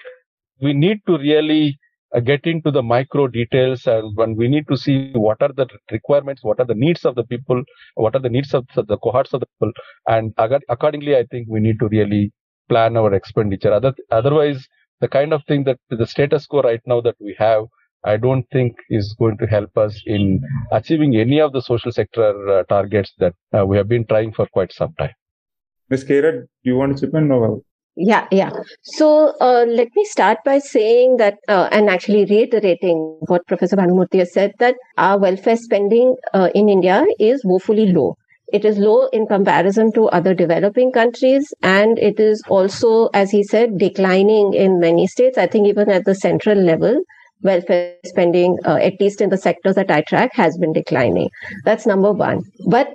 we 0.61 0.73
need 0.73 1.01
to 1.07 1.19
really 1.19 1.79
uh, 2.15 2.21
get 2.21 2.47
into 2.47 2.71
the 2.71 2.83
micro 2.83 3.27
details 3.27 3.87
and 3.87 4.17
when 4.17 4.37
we 4.37 4.49
need 4.49 4.67
to 4.69 4.77
see 4.77 5.11
what 5.13 5.43
are 5.43 5.53
the 5.53 5.67
requirements, 5.91 6.43
what 6.43 6.59
are 6.61 6.67
the 6.67 6.75
needs 6.75 7.05
of 7.05 7.15
the 7.15 7.25
people, 7.25 7.63
what 7.95 8.15
are 8.15 8.21
the 8.21 8.31
needs 8.31 8.55
of 8.55 8.67
the 8.75 8.99
cohorts 8.99 9.35
of 9.35 9.41
the 9.41 9.47
people. 9.47 9.73
And 10.07 10.33
accordingly, 10.69 11.17
I 11.17 11.25
think 11.31 11.49
we 11.51 11.61
need 11.61 11.79
to 11.81 11.89
really 11.89 12.33
plan 12.69 12.97
our 12.97 13.13
expenditure. 13.13 13.73
Other, 13.73 13.95
otherwise, 14.11 14.67
the 15.01 15.09
kind 15.09 15.33
of 15.33 15.45
thing 15.45 15.65
that 15.65 15.79
the 15.91 16.07
status 16.07 16.47
quo 16.47 16.63
right 16.63 16.83
now 16.87 17.01
that 17.01 17.17
we 17.21 17.35
have 17.39 17.65
I 18.05 18.17
don't 18.17 18.49
think 18.51 18.77
is 18.91 19.15
going 19.19 19.39
to 19.39 19.47
help 19.47 19.77
us 19.77 20.03
in 20.07 20.41
achieving 20.71 21.17
any 21.17 21.41
of 21.41 21.53
the 21.53 21.61
social 21.61 21.91
sector 21.91 22.49
uh, 22.49 22.63
targets 22.65 23.13
that 23.19 23.35
uh, 23.57 23.67
we 23.67 23.77
have 23.77 23.89
been 23.89 24.07
trying 24.07 24.33
for 24.33 24.47
quite 24.47 24.73
some 24.73 24.95
time. 24.99 25.15
Ms. 25.91 26.05
Khera, 26.05 26.43
do 26.43 26.47
you 26.63 26.77
want 26.77 26.97
to 26.97 27.07
chip 27.07 27.15
in? 27.15 27.29
No. 27.29 27.63
Yeah, 27.97 28.29
yeah. 28.31 28.51
So 28.83 29.35
uh, 29.41 29.65
let 29.67 29.89
me 29.97 30.05
start 30.05 30.39
by 30.45 30.61
saying 30.61 31.17
that, 31.17 31.39
uh, 31.49 31.69
and 31.73 31.91
actually 31.91 32.27
reiterating 32.27 33.19
what 33.27 33.45
Professor 33.49 33.75
Bhanumurthy 33.75 34.21
has 34.21 34.33
said, 34.33 34.53
that 34.61 34.77
our 34.97 35.19
welfare 35.19 35.57
spending 35.57 36.15
uh, 36.33 36.51
in 36.55 36.69
India 36.69 37.05
is 37.19 37.45
woefully 37.45 37.91
low. 37.93 38.17
It 38.51 38.65
is 38.65 38.79
low 38.79 39.09
in 39.09 39.27
comparison 39.27 39.93
to 39.93 40.09
other 40.09 40.33
developing 40.33 40.91
countries, 40.91 41.53
and 41.63 41.99
it 41.99 42.19
is 42.19 42.43
also, 42.49 43.09
as 43.13 43.31
he 43.31 43.43
said, 43.43 43.77
declining 43.79 44.55
in 44.55 44.81
many 44.81 45.07
states. 45.07 45.37
I 45.37 45.47
think 45.47 45.67
even 45.67 45.91
at 45.91 46.07
the 46.07 46.15
central 46.15 46.57
level, 46.57 47.03
welfare 47.43 47.97
spending, 48.07 48.59
uh, 48.65 48.77
at 48.77 49.01
least 49.01 49.21
in 49.21 49.29
the 49.29 49.37
sectors 49.37 49.75
that 49.75 49.91
I 49.91 50.01
track, 50.01 50.31
has 50.35 50.57
been 50.57 50.73
declining. 50.73 51.29
That's 51.65 51.87
number 51.87 52.13
one. 52.13 52.43
But 52.67 52.89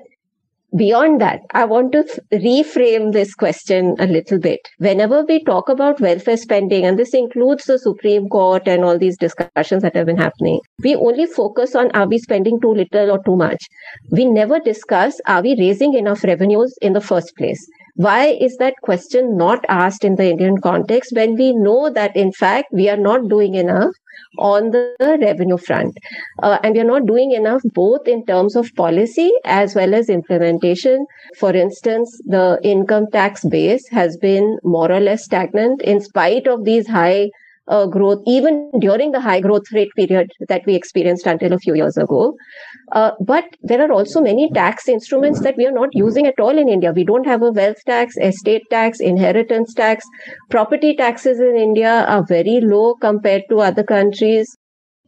beyond 0.75 1.21
that, 1.21 1.41
I 1.53 1.65
want 1.65 1.91
to 1.93 2.03
reframe 2.31 3.11
this 3.11 3.33
question 3.33 3.95
a 3.99 4.07
little 4.07 4.39
bit. 4.39 4.59
Whenever 4.77 5.23
we 5.23 5.43
talk 5.43 5.69
about 5.69 5.99
welfare 5.99 6.37
spending, 6.37 6.85
and 6.85 6.97
this 6.97 7.13
includes 7.13 7.65
the 7.65 7.79
Supreme 7.79 8.27
Court 8.29 8.67
and 8.67 8.83
all 8.83 8.97
these 8.97 9.17
discussions 9.17 9.83
that 9.83 9.95
have 9.95 10.05
been 10.05 10.17
happening, 10.17 10.59
we 10.83 10.95
only 10.95 11.25
focus 11.25 11.75
on 11.75 11.91
are 11.91 12.07
we 12.07 12.17
spending 12.17 12.59
too 12.61 12.73
little 12.73 13.11
or 13.11 13.23
too 13.23 13.35
much. 13.35 13.63
We 14.11 14.25
never 14.25 14.59
discuss 14.59 15.19
are 15.27 15.41
we 15.41 15.55
raising 15.57 15.93
enough 15.93 16.23
revenues 16.23 16.75
in 16.81 16.93
the 16.93 17.01
first 17.01 17.35
place. 17.37 17.65
Why 17.95 18.27
is 18.27 18.57
that 18.57 18.73
question 18.81 19.37
not 19.37 19.63
asked 19.69 20.03
in 20.03 20.15
the 20.15 20.29
Indian 20.29 20.57
context 20.59 21.13
when 21.15 21.35
we 21.35 21.53
know 21.53 21.91
that, 21.91 22.15
in 22.15 22.31
fact, 22.31 22.69
we 22.71 22.89
are 22.89 22.97
not 22.97 23.29
doing 23.29 23.53
enough 23.53 23.93
on 24.39 24.71
the 24.71 24.95
revenue 25.21 25.57
front? 25.57 25.95
Uh, 26.41 26.57
and 26.63 26.73
we 26.73 26.81
are 26.81 26.85
not 26.85 27.05
doing 27.05 27.33
enough 27.33 27.61
both 27.75 28.07
in 28.07 28.25
terms 28.25 28.55
of 28.55 28.73
policy 28.75 29.31
as 29.45 29.75
well 29.75 29.93
as 29.93 30.09
implementation. 30.09 31.05
For 31.37 31.55
instance, 31.55 32.19
the 32.25 32.59
income 32.63 33.07
tax 33.11 33.45
base 33.45 33.87
has 33.89 34.17
been 34.17 34.57
more 34.63 34.91
or 34.91 34.99
less 34.99 35.25
stagnant 35.25 35.83
in 35.83 36.01
spite 36.01 36.47
of 36.47 36.65
these 36.65 36.87
high 36.87 37.29
uh, 37.67 37.85
growth, 37.85 38.21
even 38.27 38.69
during 38.79 39.11
the 39.11 39.21
high 39.21 39.39
growth 39.39 39.63
rate 39.71 39.91
period 39.95 40.31
that 40.49 40.63
we 40.65 40.75
experienced 40.75 41.25
until 41.25 41.53
a 41.53 41.59
few 41.59 41.75
years 41.75 41.97
ago. 41.97 42.35
Uh, 42.91 43.11
but 43.21 43.45
there 43.61 43.81
are 43.81 43.91
also 43.91 44.21
many 44.21 44.49
tax 44.51 44.87
instruments 44.87 45.41
that 45.41 45.55
we 45.57 45.65
are 45.65 45.71
not 45.71 45.89
using 45.93 46.27
at 46.27 46.39
all 46.39 46.57
in 46.57 46.67
India. 46.67 46.91
We 46.91 47.03
don't 47.03 47.25
have 47.25 47.41
a 47.41 47.51
wealth 47.51 47.83
tax, 47.85 48.15
estate 48.17 48.63
tax, 48.69 48.99
inheritance 48.99 49.73
tax. 49.73 50.05
Property 50.49 50.95
taxes 50.95 51.39
in 51.39 51.55
India 51.55 52.05
are 52.07 52.25
very 52.27 52.59
low 52.61 52.95
compared 52.95 53.43
to 53.49 53.59
other 53.61 53.83
countries. 53.83 54.55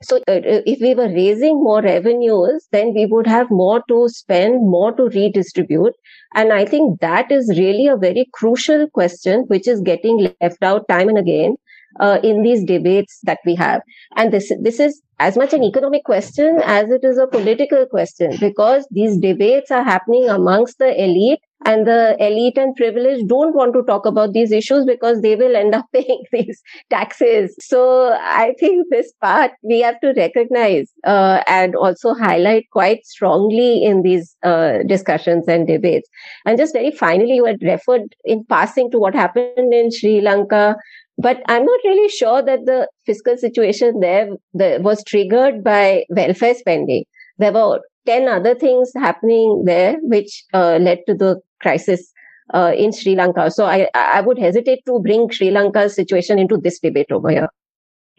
So, 0.03 0.17
uh, 0.27 0.31
uh 0.31 0.61
if 0.65 0.81
we 0.81 0.93
were 0.93 1.07
raising 1.07 1.55
more 1.63 1.81
revenues, 1.81 2.67
then 2.71 2.93
we 2.93 3.05
would 3.05 3.27
have 3.27 3.49
more 3.49 3.81
to 3.87 4.07
spend, 4.09 4.69
more 4.69 4.91
to 4.93 5.03
redistribute. 5.03 5.93
And 6.35 6.51
I 6.51 6.65
think 6.65 6.99
that 6.99 7.31
is 7.31 7.57
really 7.57 7.87
a 7.87 7.95
very 7.95 8.27
crucial 8.33 8.87
question, 8.89 9.45
which 9.47 9.67
is 9.67 9.79
getting 9.81 10.29
left 10.41 10.61
out 10.63 10.87
time 10.89 11.07
and 11.09 11.17
again 11.17 11.55
uh, 11.99 12.19
in 12.23 12.41
these 12.41 12.63
debates 12.63 13.19
that 13.23 13.39
we 13.45 13.55
have. 13.55 13.81
And 14.15 14.31
this, 14.31 14.51
this 14.61 14.79
is 14.79 15.01
as 15.19 15.37
much 15.37 15.53
an 15.53 15.63
economic 15.63 16.03
question 16.03 16.59
as 16.63 16.89
it 16.89 17.03
is 17.03 17.17
a 17.17 17.27
political 17.27 17.85
question 17.85 18.35
because 18.39 18.87
these 18.91 19.17
debates 19.17 19.71
are 19.71 19.83
happening 19.83 20.27
amongst 20.29 20.77
the 20.79 21.03
elite 21.03 21.39
and 21.63 21.87
the 21.87 22.15
elite 22.19 22.57
and 22.57 22.75
privileged 22.75 23.27
don't 23.27 23.55
want 23.55 23.73
to 23.73 23.81
talk 23.83 24.05
about 24.05 24.33
these 24.33 24.51
issues 24.51 24.85
because 24.85 25.21
they 25.21 25.35
will 25.35 25.55
end 25.55 25.73
up 25.73 25.85
paying 25.93 26.23
these 26.31 26.61
taxes. 26.89 27.55
So 27.59 28.13
I 28.13 28.53
think 28.59 28.87
this 28.89 29.13
part 29.21 29.51
we 29.63 29.79
have 29.81 29.99
to 30.01 30.13
recognize 30.15 30.91
uh, 31.05 31.41
and 31.47 31.75
also 31.75 32.13
highlight 32.13 32.65
quite 32.71 33.05
strongly 33.05 33.83
in 33.83 34.03
these 34.03 34.35
uh, 34.43 34.79
discussions 34.85 35.47
and 35.47 35.65
debates. 35.65 36.09
And 36.45 36.57
just 36.57 36.73
very 36.73 36.91
finally, 36.91 37.35
you 37.35 37.45
had 37.45 37.63
referred 37.63 38.15
in 38.25 38.45
passing 38.47 38.91
to 38.91 38.99
what 38.99 39.15
happened 39.15 39.73
in 39.73 39.91
Sri 39.91 40.21
Lanka 40.21 40.75
but 41.17 41.41
I'm 41.47 41.65
not 41.65 41.79
really 41.83 42.09
sure 42.09 42.41
that 42.41 42.65
the 42.65 42.87
fiscal 43.05 43.37
situation 43.37 43.99
there 43.99 44.29
the, 44.53 44.79
was 44.81 45.03
triggered 45.03 45.63
by 45.63 46.05
welfare 46.09 46.53
spending. 46.53 47.05
There 47.37 47.53
were 47.53 47.79
10 48.05 48.27
other 48.27 48.55
things 48.55 48.91
happening 48.95 49.63
there 49.65 49.97
which 50.01 50.43
uh, 50.53 50.77
led 50.77 50.99
to 51.07 51.15
the 51.15 51.41
crisis 51.61 52.11
uh, 52.53 52.73
in 52.77 52.91
Sri 52.91 53.15
Lanka. 53.15 53.49
So 53.49 53.65
I, 53.65 53.87
I 53.93 54.21
would 54.21 54.37
hesitate 54.37 54.79
to 54.85 54.99
bring 54.99 55.29
Sri 55.31 55.51
Lanka's 55.51 55.95
situation 55.95 56.37
into 56.37 56.57
this 56.57 56.79
debate 56.79 57.11
over 57.11 57.29
here. 57.29 57.49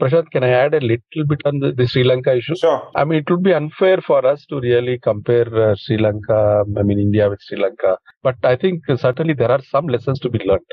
Prashant, 0.00 0.30
can 0.30 0.44
I 0.44 0.50
add 0.50 0.74
a 0.74 0.80
little 0.80 1.26
bit 1.26 1.40
on 1.46 1.60
the, 1.60 1.72
the 1.72 1.86
Sri 1.86 2.04
Lanka 2.04 2.36
issue? 2.36 2.54
Sure. 2.56 2.90
I 2.94 3.04
mean, 3.04 3.20
it 3.20 3.30
would 3.30 3.42
be 3.42 3.54
unfair 3.54 4.02
for 4.02 4.26
us 4.26 4.44
to 4.46 4.60
really 4.60 4.98
compare 4.98 5.70
uh, 5.70 5.74
Sri 5.74 5.96
Lanka, 5.96 6.64
I 6.76 6.82
mean, 6.82 6.98
India 6.98 7.30
with 7.30 7.40
Sri 7.40 7.58
Lanka. 7.58 7.96
But 8.22 8.36
I 8.42 8.56
think 8.56 8.82
certainly 8.96 9.32
there 9.32 9.50
are 9.50 9.62
some 9.62 9.86
lessons 9.86 10.18
to 10.20 10.28
be 10.28 10.40
learned 10.44 10.66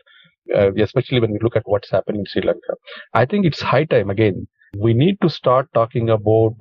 uh, 0.56 0.72
especially 0.76 1.20
when 1.20 1.32
we 1.32 1.40
look 1.42 1.56
at 1.56 1.64
what's 1.66 1.90
happening 1.92 2.22
in 2.22 2.26
Sri 2.26 2.42
Lanka. 2.42 2.74
I 3.14 3.26
think 3.26 3.46
it's 3.46 3.62
high 3.62 3.86
time 3.86 4.10
again. 4.10 4.48
We 4.78 4.94
need 4.94 5.18
to 5.22 5.30
start 5.30 5.70
talking 5.74 6.10
about 6.10 6.56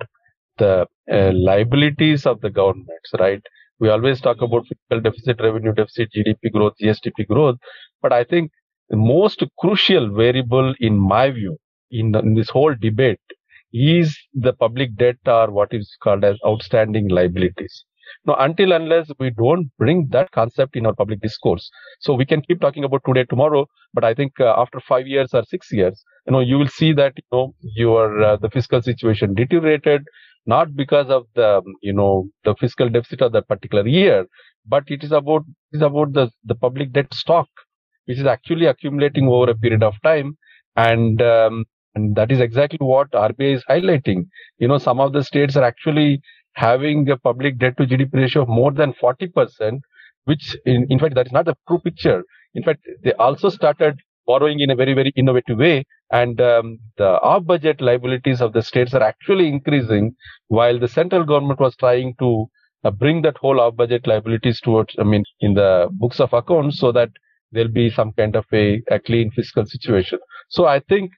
the 0.58 0.86
uh, 1.10 1.32
liabilities 1.34 2.26
of 2.26 2.40
the 2.40 2.50
governments, 2.50 3.10
right? 3.18 3.42
We 3.80 3.88
always 3.88 4.20
talk 4.20 4.40
about 4.42 4.66
fiscal 4.66 5.00
deficit, 5.00 5.40
revenue 5.40 5.72
deficit, 5.72 6.10
GDP 6.14 6.52
growth, 6.52 6.74
GSDP 6.80 7.26
growth, 7.26 7.56
but 8.00 8.12
I 8.12 8.24
think 8.24 8.50
the 8.90 8.96
most 8.96 9.42
crucial 9.58 10.14
variable, 10.14 10.74
in 10.80 10.98
my 10.98 11.30
view, 11.30 11.58
in, 11.90 12.14
in 12.14 12.34
this 12.34 12.50
whole 12.50 12.74
debate 12.80 13.20
is 13.72 14.18
the 14.34 14.52
public 14.52 14.94
debt 14.96 15.16
or 15.26 15.50
what 15.50 15.72
is 15.72 15.96
called 16.02 16.24
as 16.24 16.36
outstanding 16.46 17.08
liabilities. 17.08 17.84
Now, 18.26 18.36
until 18.38 18.72
unless 18.72 19.10
we 19.18 19.30
don't 19.30 19.70
bring 19.78 20.08
that 20.10 20.30
concept 20.32 20.76
in 20.76 20.86
our 20.86 20.94
public 20.94 21.20
discourse, 21.20 21.70
so 22.00 22.14
we 22.14 22.26
can 22.26 22.42
keep 22.42 22.60
talking 22.60 22.84
about 22.84 23.02
today, 23.06 23.24
tomorrow, 23.24 23.66
but 23.94 24.04
I 24.04 24.14
think 24.14 24.32
uh, 24.40 24.54
after 24.56 24.80
five 24.80 25.06
years 25.06 25.34
or 25.34 25.44
six 25.44 25.72
years, 25.72 26.02
you 26.26 26.32
know, 26.32 26.40
you 26.40 26.58
will 26.58 26.68
see 26.68 26.92
that 26.94 27.14
you 27.16 27.22
know 27.32 27.54
your 27.62 28.22
uh, 28.22 28.36
the 28.36 28.50
fiscal 28.50 28.82
situation 28.82 29.34
deteriorated, 29.34 30.02
not 30.46 30.74
because 30.74 31.08
of 31.10 31.26
the 31.34 31.58
um, 31.58 31.64
you 31.82 31.92
know 31.92 32.28
the 32.44 32.54
fiscal 32.60 32.88
deficit 32.88 33.22
of 33.22 33.32
that 33.32 33.48
particular 33.48 33.86
year, 33.86 34.26
but 34.66 34.84
it 34.88 35.02
is 35.04 35.12
about 35.12 35.44
it 35.72 35.76
is 35.76 35.82
about 35.82 36.12
the 36.12 36.30
the 36.44 36.54
public 36.54 36.92
debt 36.92 37.12
stock, 37.14 37.48
which 38.06 38.18
is 38.18 38.26
actually 38.26 38.66
accumulating 38.66 39.28
over 39.28 39.50
a 39.50 39.54
period 39.56 39.82
of 39.82 39.94
time, 40.02 40.36
and 40.76 41.20
um, 41.22 41.64
and 41.94 42.16
that 42.16 42.32
is 42.32 42.40
exactly 42.40 42.78
what 42.80 43.10
RBI 43.12 43.54
is 43.56 43.64
highlighting. 43.68 44.26
You 44.58 44.68
know, 44.68 44.78
some 44.78 45.00
of 45.00 45.12
the 45.12 45.22
states 45.24 45.56
are 45.56 45.64
actually 45.64 46.20
having 46.54 47.08
a 47.10 47.16
public 47.16 47.58
debt 47.58 47.76
to 47.78 47.86
GDP 47.86 48.14
ratio 48.14 48.42
of 48.42 48.48
more 48.48 48.72
than 48.72 48.92
40%, 48.94 49.80
which 50.24 50.56
in, 50.66 50.86
in 50.90 50.98
fact, 50.98 51.14
that 51.14 51.26
is 51.26 51.32
not 51.32 51.46
the 51.46 51.56
true 51.66 51.78
picture. 51.80 52.22
In 52.54 52.62
fact, 52.62 52.86
they 53.02 53.12
also 53.14 53.48
started 53.48 54.00
borrowing 54.26 54.60
in 54.60 54.70
a 54.70 54.76
very, 54.76 54.94
very 54.94 55.12
innovative 55.16 55.58
way. 55.58 55.84
And 56.10 56.40
um, 56.40 56.78
the 56.98 57.20
off 57.20 57.44
budget 57.46 57.80
liabilities 57.80 58.40
of 58.40 58.52
the 58.52 58.62
states 58.62 58.94
are 58.94 59.02
actually 59.02 59.48
increasing 59.48 60.14
while 60.48 60.78
the 60.78 60.88
central 60.88 61.24
government 61.24 61.60
was 61.60 61.74
trying 61.76 62.14
to 62.18 62.46
uh, 62.84 62.90
bring 62.90 63.22
that 63.22 63.38
whole 63.38 63.60
off 63.60 63.76
budget 63.76 64.06
liabilities 64.06 64.60
towards, 64.60 64.94
I 64.98 65.04
mean, 65.04 65.24
in 65.40 65.54
the 65.54 65.88
books 65.90 66.20
of 66.20 66.32
accounts 66.32 66.78
so 66.78 66.92
that 66.92 67.10
there'll 67.50 67.70
be 67.70 67.90
some 67.90 68.12
kind 68.12 68.36
of 68.36 68.44
a, 68.52 68.82
a 68.90 68.98
clean 68.98 69.30
fiscal 69.30 69.64
situation. 69.66 70.18
So 70.48 70.66
I 70.66 70.80
think 70.80 71.12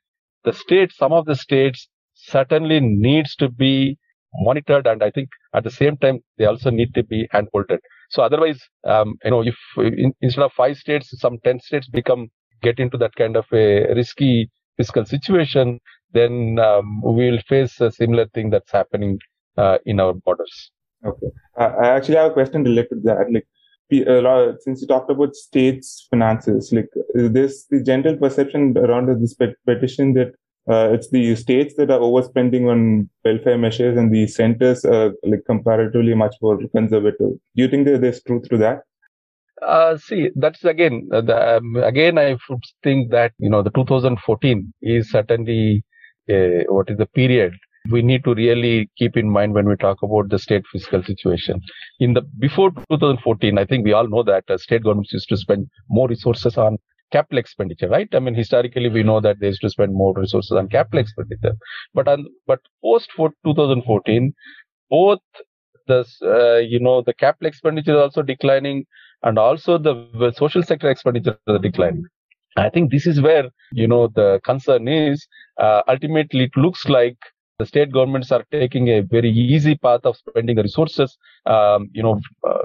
the 0.44 0.52
states, 0.52 0.96
some 0.96 1.12
of 1.12 1.26
the 1.26 1.34
states 1.34 1.88
certainly 2.14 2.80
needs 2.80 3.34
to 3.36 3.48
be 3.48 3.98
monitored 4.40 4.86
and 4.86 5.02
i 5.02 5.10
think 5.10 5.28
at 5.54 5.64
the 5.64 5.70
same 5.70 5.96
time 5.96 6.18
they 6.38 6.44
also 6.44 6.70
need 6.70 6.94
to 6.94 7.02
be 7.04 7.28
handholded 7.32 7.78
so 8.10 8.22
otherwise 8.22 8.60
um, 8.84 9.14
you 9.24 9.30
know 9.30 9.42
if 9.42 9.56
in, 9.76 10.12
instead 10.20 10.42
of 10.42 10.52
five 10.52 10.76
states 10.76 11.12
some 11.18 11.38
10 11.44 11.60
states 11.60 11.88
become 11.88 12.28
get 12.62 12.78
into 12.78 12.96
that 12.96 13.14
kind 13.14 13.36
of 13.36 13.44
a 13.52 13.92
risky 13.94 14.50
fiscal 14.76 15.04
situation 15.04 15.78
then 16.12 16.58
um, 16.58 17.02
we 17.02 17.30
will 17.30 17.40
face 17.48 17.80
a 17.80 17.90
similar 17.90 18.26
thing 18.34 18.50
that's 18.50 18.70
happening 18.70 19.18
uh, 19.56 19.78
in 19.84 19.98
our 19.98 20.14
borders. 20.14 20.70
Okay. 21.04 21.26
Uh, 21.58 21.72
i 21.82 21.88
actually 21.88 22.16
have 22.16 22.30
a 22.30 22.34
question 22.34 22.64
related 22.64 22.88
to 22.88 23.00
that 23.04 23.30
like 23.32 23.46
since 24.64 24.80
you 24.80 24.86
talked 24.88 25.10
about 25.10 25.34
states 25.34 26.06
finances 26.10 26.72
like 26.72 26.88
this 27.14 27.66
the 27.66 27.82
general 27.82 28.16
perception 28.16 28.76
around 28.78 29.06
this 29.20 29.34
petition 29.66 30.14
that 30.14 30.32
uh, 30.68 30.88
it's 30.92 31.10
the 31.10 31.34
states 31.36 31.74
that 31.76 31.90
are 31.90 31.98
overspending 31.98 32.70
on 32.70 33.08
welfare 33.24 33.58
measures 33.58 33.96
and 33.98 34.12
the 34.12 34.26
centers 34.26 34.84
are 34.84 35.12
like 35.24 35.44
comparatively 35.46 36.14
much 36.14 36.34
more 36.40 36.58
conservative. 36.74 37.32
Do 37.56 37.62
you 37.62 37.68
think 37.68 37.86
there's 37.86 38.22
truth 38.22 38.48
to 38.48 38.56
that? 38.58 38.80
Uh, 39.62 39.96
see, 39.96 40.30
that's 40.34 40.64
again, 40.64 41.08
uh, 41.12 41.20
the, 41.20 41.56
um, 41.56 41.76
again, 41.76 42.18
I 42.18 42.36
think 42.82 43.10
that, 43.10 43.32
you 43.38 43.48
know, 43.48 43.62
the 43.62 43.70
2014 43.70 44.72
is 44.82 45.10
certainly 45.10 45.84
what 46.26 46.88
is 46.88 46.96
the 46.96 47.06
period 47.14 47.52
we 47.90 48.02
need 48.02 48.24
to 48.24 48.34
really 48.34 48.90
keep 48.96 49.16
in 49.16 49.28
mind 49.30 49.52
when 49.52 49.68
we 49.68 49.76
talk 49.76 50.02
about 50.02 50.30
the 50.30 50.38
state 50.38 50.64
fiscal 50.72 51.02
situation. 51.02 51.60
In 52.00 52.14
the 52.14 52.22
before 52.38 52.70
2014, 52.70 53.58
I 53.58 53.64
think 53.64 53.84
we 53.84 53.92
all 53.92 54.08
know 54.08 54.22
that 54.22 54.44
uh, 54.48 54.56
state 54.56 54.84
governments 54.84 55.12
used 55.12 55.28
to 55.28 55.36
spend 55.36 55.68
more 55.88 56.08
resources 56.08 56.56
on 56.56 56.78
capital 57.14 57.38
expenditure, 57.38 57.88
right? 57.88 58.08
I 58.14 58.20
mean, 58.20 58.34
historically, 58.34 58.90
we 58.90 59.04
know 59.04 59.20
that 59.20 59.40
they 59.40 59.48
used 59.48 59.62
to 59.62 59.70
spend 59.70 59.94
more 59.94 60.14
resources 60.14 60.52
on 60.52 60.68
capital 60.68 61.00
expenditure. 61.00 61.54
But 61.94 62.08
on, 62.08 62.26
but 62.46 62.60
post 62.82 63.10
2014, 63.16 64.34
both 64.90 65.20
the, 65.86 66.00
uh, 66.22 66.58
you 66.58 66.80
know, 66.80 67.02
the 67.02 67.14
capital 67.14 67.48
expenditure 67.48 67.92
is 67.94 68.00
also 68.02 68.22
declining 68.22 68.86
and 69.22 69.38
also 69.38 69.78
the 69.78 70.32
social 70.36 70.62
sector 70.62 70.90
expenditure 70.90 71.36
is 71.48 71.60
declining. 71.62 72.04
I 72.56 72.70
think 72.70 72.90
this 72.90 73.06
is 73.06 73.20
where 73.20 73.48
you 73.72 73.86
know 73.88 74.08
the 74.08 74.40
concern 74.44 74.88
is. 74.88 75.26
Uh, 75.60 75.82
ultimately, 75.88 76.44
it 76.44 76.56
looks 76.56 76.88
like 76.88 77.16
the 77.58 77.66
state 77.66 77.92
governments 77.92 78.30
are 78.32 78.44
taking 78.50 78.88
a 78.88 79.00
very 79.00 79.30
easy 79.30 79.76
path 79.76 80.00
of 80.04 80.16
spending 80.16 80.54
the 80.56 80.62
resources. 80.62 81.16
Um, 81.46 81.88
you 81.92 82.02
know, 82.02 82.20
uh, 82.46 82.58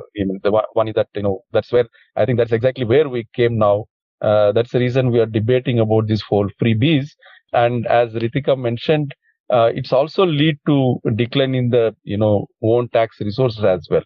the 0.43 0.51
one 0.73 0.87
is 0.89 0.95
that 0.95 1.07
you 1.15 1.23
know 1.23 1.41
that's 1.51 1.71
where 1.71 1.85
I 2.15 2.25
think 2.25 2.37
that's 2.37 2.51
exactly 2.51 2.85
where 2.85 3.09
we 3.09 3.27
came 3.33 3.57
now. 3.57 3.85
Uh, 4.21 4.51
that's 4.51 4.71
the 4.71 4.79
reason 4.79 5.11
we 5.11 5.19
are 5.19 5.25
debating 5.25 5.79
about 5.79 6.07
this 6.07 6.21
whole 6.21 6.49
freebies. 6.61 7.09
And 7.53 7.85
as 7.87 8.13
Ritika 8.13 8.57
mentioned, 8.57 9.13
uh, 9.49 9.71
it's 9.73 9.91
also 9.93 10.25
lead 10.25 10.57
to 10.67 10.99
decline 11.15 11.55
in 11.55 11.69
the 11.69 11.95
you 12.03 12.17
know 12.17 12.47
own 12.63 12.89
tax 12.89 13.17
resources 13.19 13.63
as 13.63 13.87
well 13.89 14.03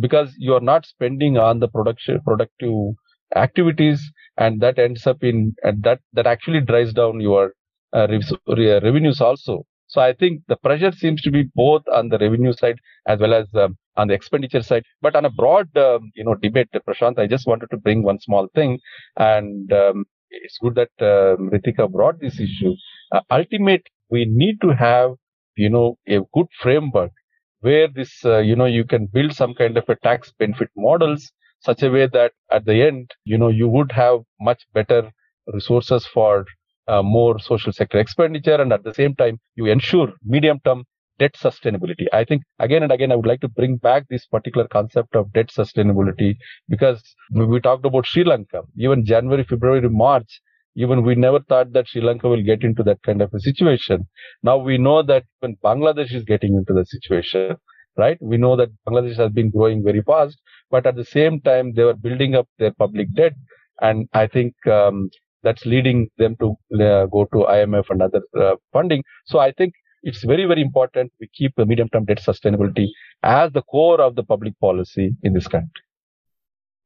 because 0.00 0.34
you 0.38 0.54
are 0.54 0.60
not 0.60 0.86
spending 0.86 1.36
on 1.38 1.58
the 1.60 1.68
production 1.68 2.20
productive 2.24 2.72
activities 3.36 4.10
and 4.38 4.60
that 4.60 4.78
ends 4.78 5.06
up 5.06 5.22
in 5.22 5.54
and 5.62 5.82
that 5.82 6.00
that 6.12 6.26
actually 6.26 6.60
drives 6.60 6.92
down 6.92 7.20
your 7.20 7.52
uh, 7.92 8.06
revenues 8.82 9.20
also 9.20 9.64
so 9.94 10.00
i 10.00 10.12
think 10.20 10.42
the 10.52 10.56
pressure 10.66 10.92
seems 11.02 11.20
to 11.26 11.30
be 11.36 11.42
both 11.62 11.84
on 11.98 12.08
the 12.12 12.18
revenue 12.24 12.52
side 12.62 12.78
as 13.12 13.18
well 13.20 13.34
as 13.40 13.46
um, 13.64 13.76
on 13.96 14.08
the 14.08 14.14
expenditure 14.14 14.62
side. 14.62 14.84
But 15.02 15.14
on 15.16 15.24
a 15.24 15.30
broad 15.30 15.68
um, 15.76 16.10
you 16.14 16.24
know 16.24 16.34
debate 16.34 16.68
prashant 16.86 17.18
i 17.18 17.26
just 17.34 17.46
wanted 17.46 17.70
to 17.70 17.76
bring 17.76 18.02
one 18.02 18.18
small 18.20 18.48
thing. 18.54 18.78
And 19.16 19.72
um, 19.72 20.04
it's 20.30 20.58
good 20.62 20.74
that 20.80 20.94
um, 21.12 21.50
ritika 21.54 21.90
brought 21.90 22.20
this 22.20 22.40
issue. 22.40 22.74
Uh, 23.12 23.20
ultimate 23.30 23.86
we 24.10 24.24
need 24.42 24.60
to 24.62 24.70
have 24.74 25.12
you 25.56 25.70
know 25.70 25.88
a 26.08 26.18
good 26.34 26.48
framework 26.62 27.12
where 27.60 27.88
this 27.88 28.12
uh, 28.24 28.38
you 28.38 28.56
know 28.56 28.64
you 28.78 28.84
can 28.84 29.06
build 29.06 29.34
some 29.34 29.54
kind 29.54 29.76
of 29.76 29.88
a 29.88 29.96
tax 29.96 30.32
benefit 30.38 30.70
models 30.76 31.30
such 31.60 31.82
a 31.82 31.90
way 31.90 32.06
that 32.18 32.32
at 32.50 32.64
the 32.66 32.82
end 32.88 33.10
you 33.24 33.38
know 33.38 33.48
you 33.48 33.68
would 33.68 33.92
have 33.92 34.20
much 34.40 34.62
better 34.72 35.02
resources 35.52 36.06
for 36.06 36.44
uh, 36.88 37.02
more 37.02 37.38
social 37.38 37.72
sector 37.72 37.98
expenditure 37.98 38.60
and 38.60 38.72
at 38.72 38.84
the 38.84 38.94
same 38.94 39.14
time 39.14 39.38
you 39.56 39.66
ensure 39.66 40.12
medium 40.24 40.60
term 40.64 40.84
debt 41.18 41.34
sustainability 41.34 42.06
i 42.12 42.24
think 42.24 42.42
again 42.58 42.82
and 42.82 42.92
again 42.92 43.12
i 43.12 43.16
would 43.16 43.26
like 43.26 43.40
to 43.40 43.48
bring 43.48 43.76
back 43.76 44.04
this 44.08 44.26
particular 44.26 44.66
concept 44.68 45.14
of 45.14 45.32
debt 45.32 45.48
sustainability 45.48 46.36
because 46.68 47.02
we 47.32 47.60
talked 47.60 47.86
about 47.86 48.06
sri 48.06 48.24
lanka 48.24 48.62
even 48.76 49.04
january 49.04 49.44
february 49.44 49.88
march 49.88 50.40
even 50.76 51.04
we 51.04 51.14
never 51.14 51.40
thought 51.40 51.72
that 51.72 51.88
Sri 51.88 52.02
Lanka 52.02 52.28
will 52.28 52.42
get 52.42 52.64
into 52.64 52.82
that 52.82 53.02
kind 53.02 53.22
of 53.22 53.32
a 53.32 53.40
situation. 53.40 54.08
Now 54.42 54.58
we 54.58 54.76
know 54.76 55.02
that 55.02 55.24
when 55.40 55.56
Bangladesh 55.64 56.12
is 56.12 56.24
getting 56.24 56.54
into 56.54 56.72
the 56.72 56.84
situation, 56.84 57.56
right? 57.96 58.18
We 58.20 58.36
know 58.36 58.56
that 58.56 58.70
Bangladesh 58.86 59.16
has 59.16 59.30
been 59.32 59.50
growing 59.50 59.84
very 59.84 60.02
fast, 60.02 60.40
but 60.70 60.86
at 60.86 60.96
the 60.96 61.04
same 61.04 61.40
time, 61.40 61.74
they 61.74 61.84
were 61.84 61.94
building 61.94 62.34
up 62.34 62.48
their 62.58 62.72
public 62.72 63.12
debt. 63.14 63.34
And 63.80 64.08
I 64.12 64.26
think 64.26 64.54
um, 64.66 65.10
that's 65.44 65.64
leading 65.64 66.08
them 66.18 66.36
to 66.40 66.56
uh, 66.82 67.06
go 67.06 67.26
to 67.32 67.46
IMF 67.58 67.90
and 67.90 68.02
other 68.02 68.22
uh, 68.38 68.56
funding. 68.72 69.04
So 69.26 69.38
I 69.38 69.52
think 69.52 69.74
it's 70.02 70.24
very, 70.24 70.44
very 70.44 70.62
important 70.62 71.12
we 71.20 71.28
keep 71.32 71.54
the 71.56 71.66
medium 71.66 71.88
term 71.88 72.04
debt 72.04 72.18
sustainability 72.18 72.88
as 73.22 73.52
the 73.52 73.62
core 73.62 74.00
of 74.00 74.16
the 74.16 74.22
public 74.22 74.58
policy 74.60 75.12
in 75.22 75.32
this 75.32 75.48
country. 75.48 75.82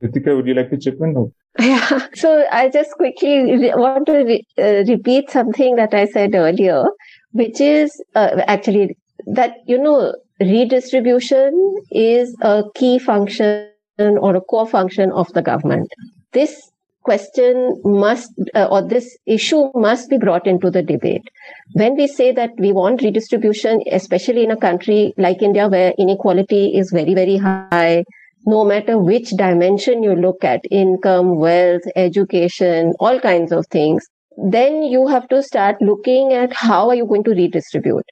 Ritika, 0.03 0.37
would 0.37 0.47
you 0.47 0.55
like 0.55 0.71
to 0.71 0.79
chip 0.79 0.99
in? 1.01 1.33
Yeah. 1.59 2.07
So 2.15 2.45
I 2.53 2.69
just 2.69 2.93
quickly 2.93 3.43
re- 3.57 3.75
want 3.75 4.07
to 4.07 4.25
re- 4.25 4.47
uh, 4.57 4.85
repeat 4.87 5.31
something 5.31 5.77
that 5.77 5.95
I 5.95 6.07
said 6.07 6.35
earlier, 6.35 6.85
which 7.33 7.61
is 7.61 8.01
uh, 8.15 8.43
actually 8.47 8.97
that, 9.27 9.57
you 9.67 9.79
know, 9.79 10.15
redistribution 10.41 11.75
is 11.91 12.37
a 12.43 12.63
key 12.77 13.01
function 13.01 13.67
or 13.99 14.37
a 14.37 14.41
core 14.41 14.69
function 14.69 15.11
of 15.11 15.33
the 15.33 15.43
government. 15.43 15.91
This 16.33 16.71
question 17.09 17.81
must, 17.85 18.33
uh, 18.55 18.69
or 18.71 18.83
this 18.87 19.17
issue 19.27 19.71
must 19.75 20.11
be 20.11 20.19
brought 20.19 20.47
into 20.47 20.71
the 20.71 20.83
debate. 20.83 21.31
When 21.73 21.97
we 21.97 22.07
say 22.07 22.33
that 22.33 22.51
we 22.59 22.73
want 22.73 23.03
redistribution, 23.03 23.83
especially 23.91 24.45
in 24.45 24.51
a 24.51 24.57
country 24.57 25.15
like 25.17 25.41
India 25.41 25.69
where 25.69 25.95
inequality 25.99 26.77
is 26.77 26.91
very, 26.93 27.15
very 27.15 27.39
high, 27.39 28.05
no 28.47 28.65
matter 28.65 28.99
which 28.99 29.31
dimension 29.31 30.03
you 30.03 30.15
look 30.15 30.45
at 30.45 30.61
income, 30.71 31.37
wealth, 31.37 31.83
education, 31.97 32.93
all 33.01 33.19
kinds 33.21 33.53
of 33.53 33.67
things 33.69 34.07
then 34.41 34.85
you 34.85 35.09
have 35.09 35.29
to 35.29 35.43
start 35.43 35.83
looking 35.83 36.33
at 36.33 36.53
how 36.53 36.89
are 36.89 36.95
you 36.95 37.05
going 37.05 37.25
to 37.25 37.33
redistribute 37.33 38.05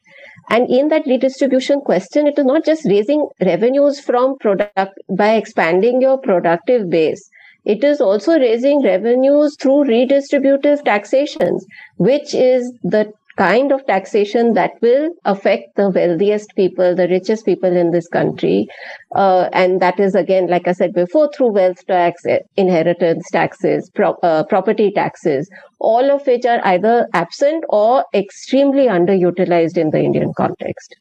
and 0.50 0.68
in 0.68 0.88
that 0.88 1.06
redistribution 1.06 1.80
question 1.80 2.26
it 2.26 2.37
is 2.37 2.44
not 2.44 2.64
just 2.64 2.85
raising 2.85 3.28
revenues 3.40 4.00
from 4.00 4.37
product 4.38 4.98
by 5.09 5.35
expanding 5.35 6.00
your 6.00 6.18
productive 6.18 6.90
base 6.90 7.30
it 7.66 7.85
is 7.85 8.00
also 8.00 8.38
raising 8.38 8.83
revenues 8.83 9.57
through 9.61 9.85
redistributive 9.85 10.83
taxations 10.85 11.66
which 11.98 12.35
is 12.35 12.72
the 12.83 13.12
kind 13.37 13.70
of 13.70 13.87
taxation 13.87 14.55
that 14.55 14.72
will 14.81 15.11
affect 15.24 15.76
the 15.76 15.90
wealthiest 15.90 16.50
people, 16.57 16.94
the 16.94 17.09
richest 17.09 17.44
people 17.44 17.76
in 17.76 17.90
this 17.90 18.09
country. 18.09 18.66
Uh, 19.14 19.48
and 19.52 19.81
that 19.81 20.00
is 20.00 20.14
again, 20.14 20.46
like 20.48 20.66
I 20.66 20.72
said 20.72 20.94
before, 20.94 21.31
through 21.35 21.52
wealth 21.52 21.87
tax, 21.87 22.24
eh, 22.26 22.38
inheritance 22.57 23.31
taxes, 23.31 23.90
pro- 23.94 24.18
uh, 24.22 24.44
property 24.44 24.90
taxes, 24.90 25.50
all 25.79 26.11
of 26.11 26.26
which 26.26 26.46
are 26.46 26.61
either 26.64 27.07
absent 27.12 27.64
or 27.68 28.05
extremely 28.14 28.87
underutilized 28.87 29.76
in 29.76 29.90
the 29.90 30.00
Indian 30.00 30.33
context. 30.37 30.96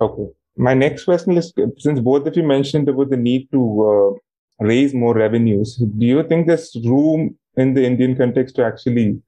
Okay. 0.00 0.26
My 0.56 0.74
next 0.74 1.04
question 1.04 1.36
is 1.38 1.52
since 1.78 2.00
both 2.00 2.26
of 2.26 2.36
you 2.36 2.42
mentioned 2.42 2.88
about 2.88 3.10
the 3.10 3.16
need 3.16 3.48
to 3.52 4.16
uh, 4.16 4.18
raise 4.60 4.94
more 4.94 5.14
revenues, 5.14 5.76
do 5.76 6.06
you 6.06 6.22
think 6.22 6.46
there's 6.46 6.76
room 6.84 7.36
in 7.56 7.74
the 7.74 7.84
Indian 7.84 8.16
context 8.16 8.56
to 8.56 8.64
actually 8.64 9.20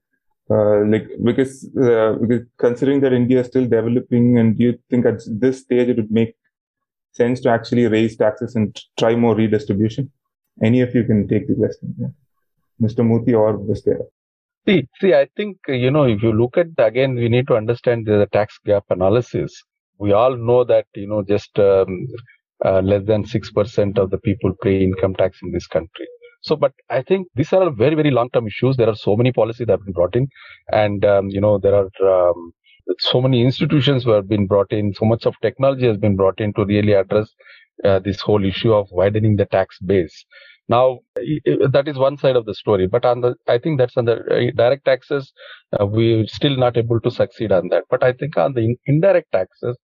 uh, 0.50 0.84
like 0.84 1.08
because, 1.22 1.64
uh, 1.80 2.12
because 2.20 2.46
considering 2.58 3.00
that 3.00 3.12
India 3.12 3.40
is 3.40 3.46
still 3.46 3.66
developing, 3.66 4.38
and 4.38 4.58
do 4.58 4.64
you 4.64 4.78
think 4.90 5.06
at 5.06 5.22
this 5.26 5.60
stage 5.60 5.88
it 5.88 5.96
would 5.96 6.10
make 6.10 6.34
sense 7.12 7.40
to 7.40 7.48
actually 7.48 7.86
raise 7.86 8.16
taxes 8.16 8.54
and 8.54 8.78
try 8.98 9.14
more 9.14 9.34
redistribution? 9.34 10.10
Any 10.62 10.82
of 10.82 10.94
you 10.94 11.04
can 11.04 11.26
take 11.28 11.48
the 11.48 11.54
question, 11.54 11.94
yeah. 11.98 12.08
Mr. 12.80 12.98
Murthy 12.98 13.34
or 13.36 13.58
Mr. 13.58 14.00
See, 14.66 14.86
see, 15.00 15.14
I 15.14 15.28
think 15.36 15.58
you 15.68 15.90
know 15.90 16.04
if 16.04 16.22
you 16.22 16.32
look 16.32 16.58
at 16.58 16.68
again, 16.78 17.14
we 17.14 17.28
need 17.28 17.46
to 17.48 17.54
understand 17.54 18.06
the 18.06 18.28
tax 18.32 18.58
gap 18.64 18.84
analysis. 18.90 19.62
We 19.98 20.12
all 20.12 20.36
know 20.36 20.64
that 20.64 20.86
you 20.94 21.06
know 21.06 21.22
just 21.22 21.58
um, 21.58 22.06
uh, 22.64 22.80
less 22.80 23.04
than 23.06 23.24
six 23.24 23.50
percent 23.50 23.98
of 23.98 24.10
the 24.10 24.18
people 24.18 24.52
pay 24.62 24.82
income 24.82 25.14
tax 25.14 25.38
in 25.42 25.52
this 25.52 25.66
country 25.66 26.06
so, 26.44 26.56
but 26.56 26.72
I 26.90 27.00
think 27.02 27.28
these 27.34 27.54
are 27.54 27.70
very, 27.70 27.94
very 27.94 28.10
long-term 28.10 28.46
issues. 28.46 28.76
There 28.76 28.88
are 28.88 28.94
so 28.94 29.16
many 29.16 29.32
policies 29.32 29.66
that 29.66 29.72
have 29.72 29.84
been 29.84 29.94
brought 29.94 30.14
in, 30.14 30.28
and 30.70 31.02
um, 31.02 31.28
you 31.30 31.40
know 31.40 31.58
there 31.58 31.74
are 31.74 31.88
um, 32.28 32.52
so 32.98 33.22
many 33.22 33.42
institutions 33.42 34.04
have 34.04 34.28
been 34.28 34.46
brought 34.46 34.70
in. 34.70 34.92
So 34.92 35.06
much 35.06 35.24
of 35.24 35.34
technology 35.40 35.86
has 35.86 35.96
been 35.96 36.16
brought 36.16 36.40
in 36.40 36.52
to 36.54 36.66
really 36.66 36.92
address 36.92 37.30
uh, 37.82 37.98
this 38.00 38.20
whole 38.20 38.44
issue 38.44 38.74
of 38.74 38.88
widening 38.90 39.36
the 39.36 39.46
tax 39.46 39.78
base. 39.78 40.26
Now, 40.68 41.00
that 41.16 41.84
is 41.86 41.96
one 41.96 42.18
side 42.18 42.36
of 42.36 42.44
the 42.44 42.54
story, 42.54 42.86
but 42.88 43.06
on 43.06 43.22
the, 43.22 43.34
I 43.48 43.58
think 43.58 43.78
that's 43.78 43.96
on 43.96 44.04
the 44.06 44.16
uh, 44.16 44.50
direct 44.54 44.84
taxes, 44.84 45.32
uh, 45.78 45.86
we're 45.86 46.26
still 46.26 46.56
not 46.56 46.76
able 46.76 47.00
to 47.00 47.10
succeed 47.10 47.52
on 47.52 47.68
that. 47.68 47.84
But 47.90 48.02
I 48.02 48.12
think 48.12 48.36
on 48.36 48.52
the 48.52 48.60
in- 48.60 48.76
indirect 48.86 49.32
taxes, 49.32 49.76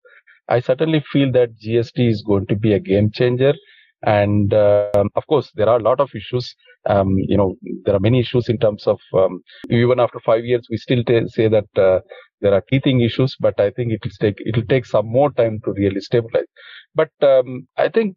I 0.48 0.60
certainly 0.60 1.04
feel 1.12 1.30
that 1.32 1.58
GST 1.58 2.08
is 2.08 2.22
going 2.22 2.46
to 2.46 2.56
be 2.56 2.72
a 2.72 2.80
game 2.80 3.10
changer 3.12 3.54
and 4.02 4.52
um, 4.54 5.10
of 5.14 5.26
course, 5.26 5.50
there 5.54 5.68
are 5.68 5.78
a 5.78 5.82
lot 5.82 6.00
of 6.00 6.10
issues. 6.14 6.54
Um, 6.88 7.18
you 7.18 7.36
know, 7.36 7.56
there 7.84 7.94
are 7.94 8.00
many 8.00 8.20
issues 8.20 8.48
in 8.48 8.58
terms 8.58 8.86
of 8.86 8.98
um, 9.14 9.42
even 9.68 10.00
after 10.00 10.18
five 10.20 10.44
years, 10.44 10.66
we 10.70 10.78
still 10.78 11.04
t- 11.04 11.28
say 11.28 11.48
that 11.48 11.66
uh, 11.76 12.00
there 12.40 12.54
are 12.54 12.62
teething 12.70 13.02
issues, 13.02 13.36
but 13.38 13.60
I 13.60 13.70
think 13.70 13.92
it 13.92 14.00
will 14.02 14.10
take 14.18 14.36
it 14.38 14.56
will 14.56 14.64
take 14.64 14.86
some 14.86 15.06
more 15.06 15.30
time 15.30 15.60
to 15.64 15.72
really 15.72 16.00
stabilize. 16.00 16.46
But 16.94 17.10
um, 17.20 17.68
I 17.76 17.90
think, 17.90 18.16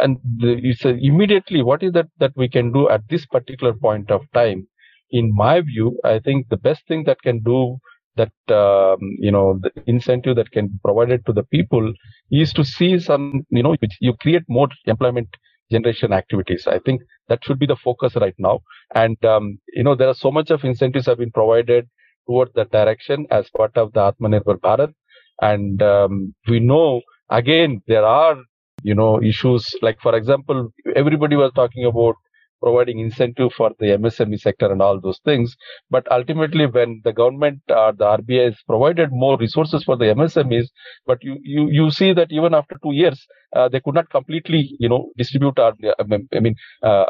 and 0.00 0.16
the, 0.38 0.58
it's 0.62 0.84
uh, 0.84 0.94
immediately 1.00 1.62
what 1.62 1.84
is 1.84 1.92
that 1.92 2.08
that 2.18 2.32
we 2.34 2.48
can 2.48 2.72
do 2.72 2.88
at 2.88 3.02
this 3.08 3.24
particular 3.26 3.74
point 3.74 4.10
of 4.10 4.22
time. 4.34 4.66
In 5.10 5.32
my 5.34 5.60
view, 5.60 5.98
I 6.04 6.18
think 6.18 6.48
the 6.48 6.56
best 6.56 6.86
thing 6.88 7.04
that 7.04 7.22
can 7.22 7.38
do 7.40 7.78
that 8.18 8.54
um, 8.54 8.98
you 9.18 9.30
know 9.30 9.58
the 9.62 9.70
incentive 9.86 10.36
that 10.36 10.50
can 10.50 10.68
be 10.68 10.78
provided 10.84 11.24
to 11.26 11.32
the 11.32 11.44
people 11.44 11.92
is 12.30 12.52
to 12.52 12.64
see 12.64 12.98
some 12.98 13.46
you 13.50 13.62
know 13.62 13.74
you 14.00 14.14
create 14.14 14.42
more 14.48 14.68
employment 14.86 15.28
generation 15.70 16.12
activities. 16.12 16.66
I 16.66 16.78
think 16.78 17.02
that 17.28 17.44
should 17.44 17.58
be 17.58 17.66
the 17.66 17.76
focus 17.76 18.16
right 18.16 18.34
now. 18.38 18.60
And 18.94 19.22
um, 19.24 19.58
you 19.72 19.84
know 19.84 19.94
there 19.94 20.08
are 20.08 20.20
so 20.26 20.30
much 20.30 20.50
of 20.50 20.64
incentives 20.64 21.06
have 21.06 21.18
been 21.18 21.32
provided 21.32 21.88
towards 22.26 22.52
that 22.54 22.70
direction 22.70 23.26
as 23.30 23.48
part 23.56 23.76
of 23.76 23.92
the 23.92 24.12
atmanirbhar 24.12 24.58
bharat. 24.60 24.92
And 25.40 25.82
um, 25.82 26.34
we 26.48 26.60
know 26.60 27.02
again 27.30 27.82
there 27.86 28.04
are 28.04 28.36
you 28.82 28.94
know 28.94 29.22
issues. 29.22 29.66
Like 29.82 30.00
for 30.00 30.14
example 30.16 30.72
everybody 30.96 31.36
was 31.36 31.52
talking 31.54 31.84
about 31.84 32.16
providing 32.62 32.98
incentive 32.98 33.52
for 33.52 33.70
the 33.78 33.86
MSME 33.86 34.38
sector 34.40 34.70
and 34.70 34.82
all 34.82 35.00
those 35.00 35.20
things. 35.24 35.56
But 35.90 36.10
ultimately, 36.10 36.66
when 36.66 37.00
the 37.04 37.12
government 37.12 37.60
or 37.68 37.92
the 37.92 38.04
RBI 38.04 38.44
has 38.46 38.56
provided 38.66 39.10
more 39.12 39.38
resources 39.38 39.84
for 39.84 39.96
the 39.96 40.06
MSMEs, 40.06 40.68
but 41.06 41.22
you, 41.22 41.38
you, 41.42 41.68
you 41.70 41.90
see 41.90 42.12
that 42.12 42.32
even 42.32 42.54
after 42.54 42.76
two 42.82 42.92
years, 42.92 43.26
uh, 43.54 43.68
they 43.68 43.80
could 43.80 43.94
not 43.94 44.10
completely, 44.10 44.76
you 44.78 44.88
know, 44.88 45.10
distribute 45.16 45.58
or, 45.58 45.74
I 45.98 46.40
mean, 46.40 46.54
uh, 46.82 47.04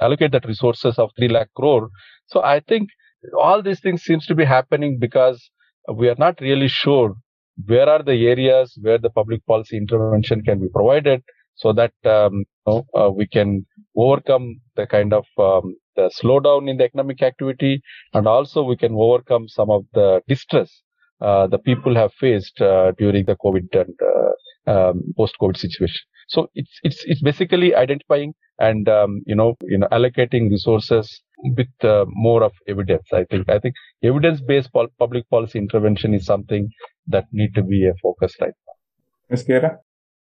allocate 0.00 0.32
that 0.32 0.46
resources 0.46 0.98
of 0.98 1.10
3 1.18 1.28
lakh 1.28 1.48
crore. 1.56 1.88
So 2.26 2.42
I 2.42 2.60
think 2.60 2.88
all 3.38 3.62
these 3.62 3.80
things 3.80 4.02
seems 4.02 4.26
to 4.26 4.34
be 4.34 4.44
happening 4.44 4.98
because 4.98 5.50
we 5.92 6.08
are 6.08 6.16
not 6.18 6.40
really 6.40 6.68
sure 6.68 7.14
where 7.66 7.88
are 7.88 8.02
the 8.02 8.26
areas 8.26 8.76
where 8.80 8.98
the 8.98 9.10
public 9.10 9.44
policy 9.46 9.76
intervention 9.76 10.42
can 10.42 10.60
be 10.60 10.68
provided 10.68 11.22
so 11.54 11.72
that 11.72 11.92
um, 12.04 12.44
you 12.66 12.66
know, 12.66 12.86
uh, 12.94 13.10
we 13.10 13.26
can 13.26 13.66
overcome 13.96 14.60
the 14.76 14.86
kind 14.86 15.12
of 15.12 15.24
um, 15.38 15.76
the 15.96 16.10
slowdown 16.20 16.68
in 16.68 16.76
the 16.76 16.84
economic 16.84 17.22
activity. 17.22 17.80
And 18.12 18.26
also 18.26 18.62
we 18.62 18.76
can 18.76 18.94
overcome 18.94 19.48
some 19.48 19.70
of 19.70 19.84
the 19.92 20.22
distress 20.26 20.82
uh, 21.20 21.46
the 21.46 21.58
people 21.58 21.94
have 21.94 22.12
faced 22.14 22.60
uh, 22.60 22.92
during 22.98 23.24
the 23.24 23.36
covid 23.36 23.68
and 23.82 23.94
uh, 24.12 24.70
um, 24.72 25.02
post 25.16 25.34
covid 25.40 25.56
situation. 25.56 26.02
So 26.28 26.48
it's 26.54 26.80
it's 26.82 27.04
it's 27.04 27.22
basically 27.22 27.74
identifying 27.74 28.34
and 28.58 28.88
um, 28.88 29.22
you 29.26 29.34
know 29.34 29.54
you 29.62 29.78
know 29.78 29.88
allocating 29.92 30.50
resources 30.50 31.22
with 31.38 31.68
uh, 31.82 32.04
more 32.08 32.42
of 32.42 32.52
evidence. 32.66 33.06
I 33.12 33.24
think 33.24 33.48
i 33.48 33.58
think 33.58 33.74
evidence 34.02 34.40
based 34.40 34.70
public 34.98 35.28
policy 35.30 35.58
intervention 35.58 36.14
is 36.14 36.24
something 36.24 36.70
that 37.08 37.26
need 37.32 37.54
to 37.54 37.62
be 37.62 37.86
a 37.86 37.94
focus 38.02 38.34
right 38.40 38.58
now. 38.66 38.74
Ms 39.30 39.44
Khera? 39.44 39.78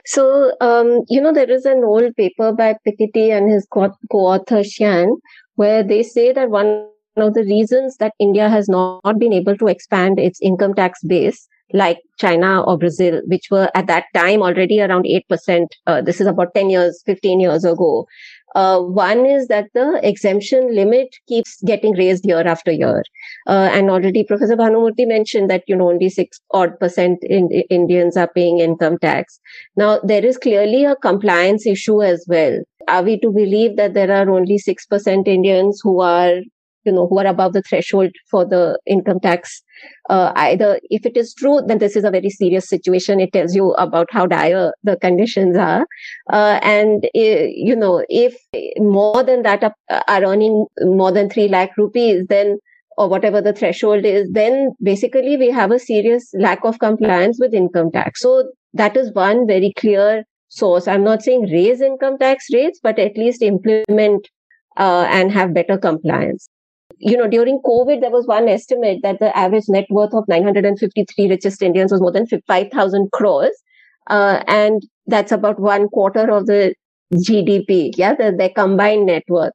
So, 0.06 0.54
um, 0.62 1.02
you 1.08 1.22
know, 1.22 1.34
there 1.34 1.50
is 1.50 1.66
an 1.66 1.84
old 1.84 2.16
paper 2.16 2.52
by 2.54 2.76
Piketty 2.88 3.30
and 3.30 3.52
his 3.52 3.68
co 3.72 3.92
author 4.14 4.62
Qian, 4.62 5.18
where 5.56 5.84
they 5.84 6.04
say 6.04 6.32
that 6.32 6.50
one 6.50 6.88
of 7.18 7.34
the 7.34 7.44
reasons 7.44 7.98
that 7.98 8.14
India 8.20 8.50
has 8.50 8.70
not 8.70 9.20
been 9.20 9.34
able 9.34 9.58
to 9.58 9.68
expand 9.68 10.20
its 10.20 10.40
income 10.42 10.74
tax 10.74 11.04
base 11.04 11.48
like 11.74 12.00
China 12.18 12.62
or 12.64 12.78
Brazil, 12.78 13.22
which 13.28 13.48
were 13.52 13.70
at 13.76 13.88
that 13.88 14.06
time 14.16 14.42
already 14.42 14.82
around 14.82 15.06
8%. 15.06 15.68
Uh, 15.86 16.02
this 16.02 16.20
is 16.20 16.28
about 16.28 16.54
10 16.56 16.70
years, 16.70 17.02
15 17.06 17.40
years 17.40 17.64
ago. 17.64 18.08
Uh, 18.56 18.80
one 18.80 19.26
is 19.26 19.48
that 19.48 19.68
the 19.74 20.00
exemption 20.04 20.74
limit 20.76 21.08
keeps 21.28 21.62
getting 21.64 21.94
raised 21.94 22.26
year 22.26 22.42
after 22.42 22.72
year. 22.72 23.04
Uh, 23.48 23.70
and 23.72 23.90
already 23.90 24.24
Professor 24.24 24.56
Bhanumurthy 24.56 25.08
mentioned 25.08 25.50
that, 25.50 25.64
you 25.68 25.76
know, 25.76 25.90
only 25.90 26.10
six 26.10 26.40
odd 26.52 26.80
percent 26.80 27.20
in, 27.24 27.50
Indians 27.70 28.18
are 28.18 28.30
paying 28.34 28.60
income 28.60 28.98
tax. 29.00 29.40
Now, 29.76 30.00
there 30.04 30.26
is 30.26 30.38
clearly 30.38 30.86
a 30.86 30.96
compliance 30.96 31.66
issue 31.68 32.02
as 32.02 32.26
well. 32.28 32.60
Are 32.88 33.04
we 33.04 33.20
to 33.20 33.32
believe 33.32 33.78
that 33.78 33.94
there 33.94 34.12
are 34.12 34.30
only 34.30 34.58
6% 34.58 35.28
Indians 35.28 35.80
who 35.84 36.02
are 36.02 36.42
you 36.86 36.92
know, 36.92 37.08
who 37.08 37.20
are 37.20 37.28
above 37.28 37.54
the 37.54 37.62
threshold 37.62 38.12
for 38.30 38.46
the 38.46 38.80
income 38.86 39.20
tax. 39.20 39.62
Uh, 40.10 40.32
either 40.36 40.80
if 40.90 41.06
it 41.06 41.16
is 41.18 41.34
true, 41.34 41.62
then 41.66 41.78
this 41.78 41.96
is 41.96 42.04
a 42.04 42.12
very 42.12 42.30
serious 42.30 42.68
situation. 42.68 43.20
It 43.20 43.34
tells 43.34 43.56
you 43.56 43.72
about 43.74 44.08
how 44.12 44.26
dire 44.26 44.74
the 44.84 44.98
conditions 44.98 45.58
are. 45.58 45.86
Uh, 46.32 46.60
and, 46.62 47.06
uh, 47.06 47.10
you 47.16 47.76
know, 47.76 48.04
if 48.10 48.36
more 48.78 49.24
than 49.24 49.44
that 49.44 49.64
are, 49.64 49.76
are 50.08 50.24
earning 50.24 50.66
more 50.82 51.12
than 51.12 51.30
3 51.30 51.48
lakh 51.48 51.78
rupees, 51.78 52.26
then 52.28 52.58
or 52.98 53.08
whatever 53.08 53.40
the 53.42 53.54
threshold 53.54 54.04
is, 54.04 54.30
then 54.34 54.72
basically 54.84 55.38
we 55.38 55.50
have 55.50 55.72
a 55.72 55.80
serious 55.80 56.30
lack 56.34 56.66
of 56.66 56.80
compliance 56.80 57.38
with 57.40 57.54
income 57.54 57.90
tax. 57.92 58.20
So 58.22 58.52
that 58.74 58.98
is 58.98 59.14
one 59.14 59.48
very 59.48 59.72
clear 59.78 60.26
source. 60.50 60.86
I'm 60.86 61.06
not 61.06 61.22
saying 61.22 61.44
raise 61.50 61.80
income 61.80 62.18
tax 62.18 62.48
rates, 62.52 62.78
but 62.84 63.00
at 63.00 63.16
least 63.16 63.42
implement 63.42 64.28
uh, 64.76 65.08
and 65.10 65.32
have 65.32 65.54
better 65.54 65.78
compliance 65.78 66.50
you 67.00 67.18
know, 67.18 67.28
during 67.28 67.62
COVID, 67.66 68.02
there 68.02 68.12
was 68.12 68.28
one 68.28 68.48
estimate 68.48 69.00
that 69.04 69.20
the 69.20 69.36
average 69.38 69.66
net 69.70 69.86
worth 69.90 70.14
of 70.14 70.28
953 70.28 71.30
richest 71.30 71.62
Indians 71.62 71.92
was 71.92 72.02
more 72.02 72.12
than 72.12 72.28
5,000 72.28 73.12
crores. 73.12 73.52
Uh, 74.08 74.44
and 74.48 74.82
that's 75.08 75.32
about 75.32 75.60
one 75.60 75.88
quarter 75.88 76.30
of 76.32 76.46
the 76.46 76.74
GDP, 77.14 77.92
yeah, 77.96 78.14
the, 78.16 78.34
their 78.38 78.50
combined 78.50 79.06
net 79.06 79.24
worth. 79.28 79.54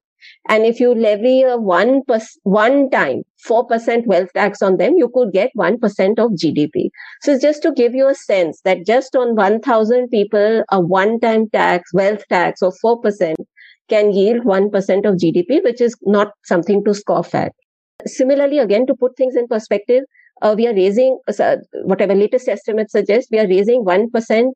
And 0.48 0.64
if 0.64 0.80
you 0.80 0.94
levy 0.94 1.42
a 1.42 1.58
one 1.58 2.02
one 2.44 2.90
time 2.90 3.22
4% 3.46 4.06
wealth 4.06 4.32
tax 4.34 4.62
on 4.62 4.78
them, 4.78 4.94
you 4.96 5.10
could 5.12 5.32
get 5.32 5.50
1% 5.56 5.78
of 6.18 6.32
GDP. 6.32 6.88
So 7.20 7.38
just 7.38 7.62
to 7.62 7.72
give 7.72 7.94
you 7.94 8.08
a 8.08 8.14
sense 8.14 8.60
that 8.64 8.86
just 8.86 9.14
on 9.16 9.34
1000 9.34 10.08
people, 10.08 10.64
a 10.70 10.80
one 10.80 11.20
time 11.20 11.50
tax, 11.50 11.92
wealth 11.92 12.24
tax 12.28 12.62
of 12.62 12.74
4% 12.82 13.34
can 13.88 14.12
yield 14.12 14.44
1% 14.44 14.70
of 15.06 15.16
GDP, 15.16 15.62
which 15.62 15.80
is 15.80 15.96
not 16.02 16.32
something 16.44 16.84
to 16.84 16.94
scoff 16.94 17.34
at. 17.34 17.52
Similarly, 18.06 18.58
again, 18.58 18.86
to 18.86 18.94
put 18.94 19.16
things 19.16 19.36
in 19.36 19.46
perspective, 19.46 20.02
uh, 20.42 20.54
we 20.56 20.66
are 20.66 20.74
raising, 20.74 21.18
uh, 21.38 21.56
whatever 21.84 22.14
latest 22.14 22.48
estimates 22.48 22.92
suggest, 22.92 23.28
we 23.30 23.38
are 23.38 23.48
raising 23.48 23.84
1% 23.84 24.50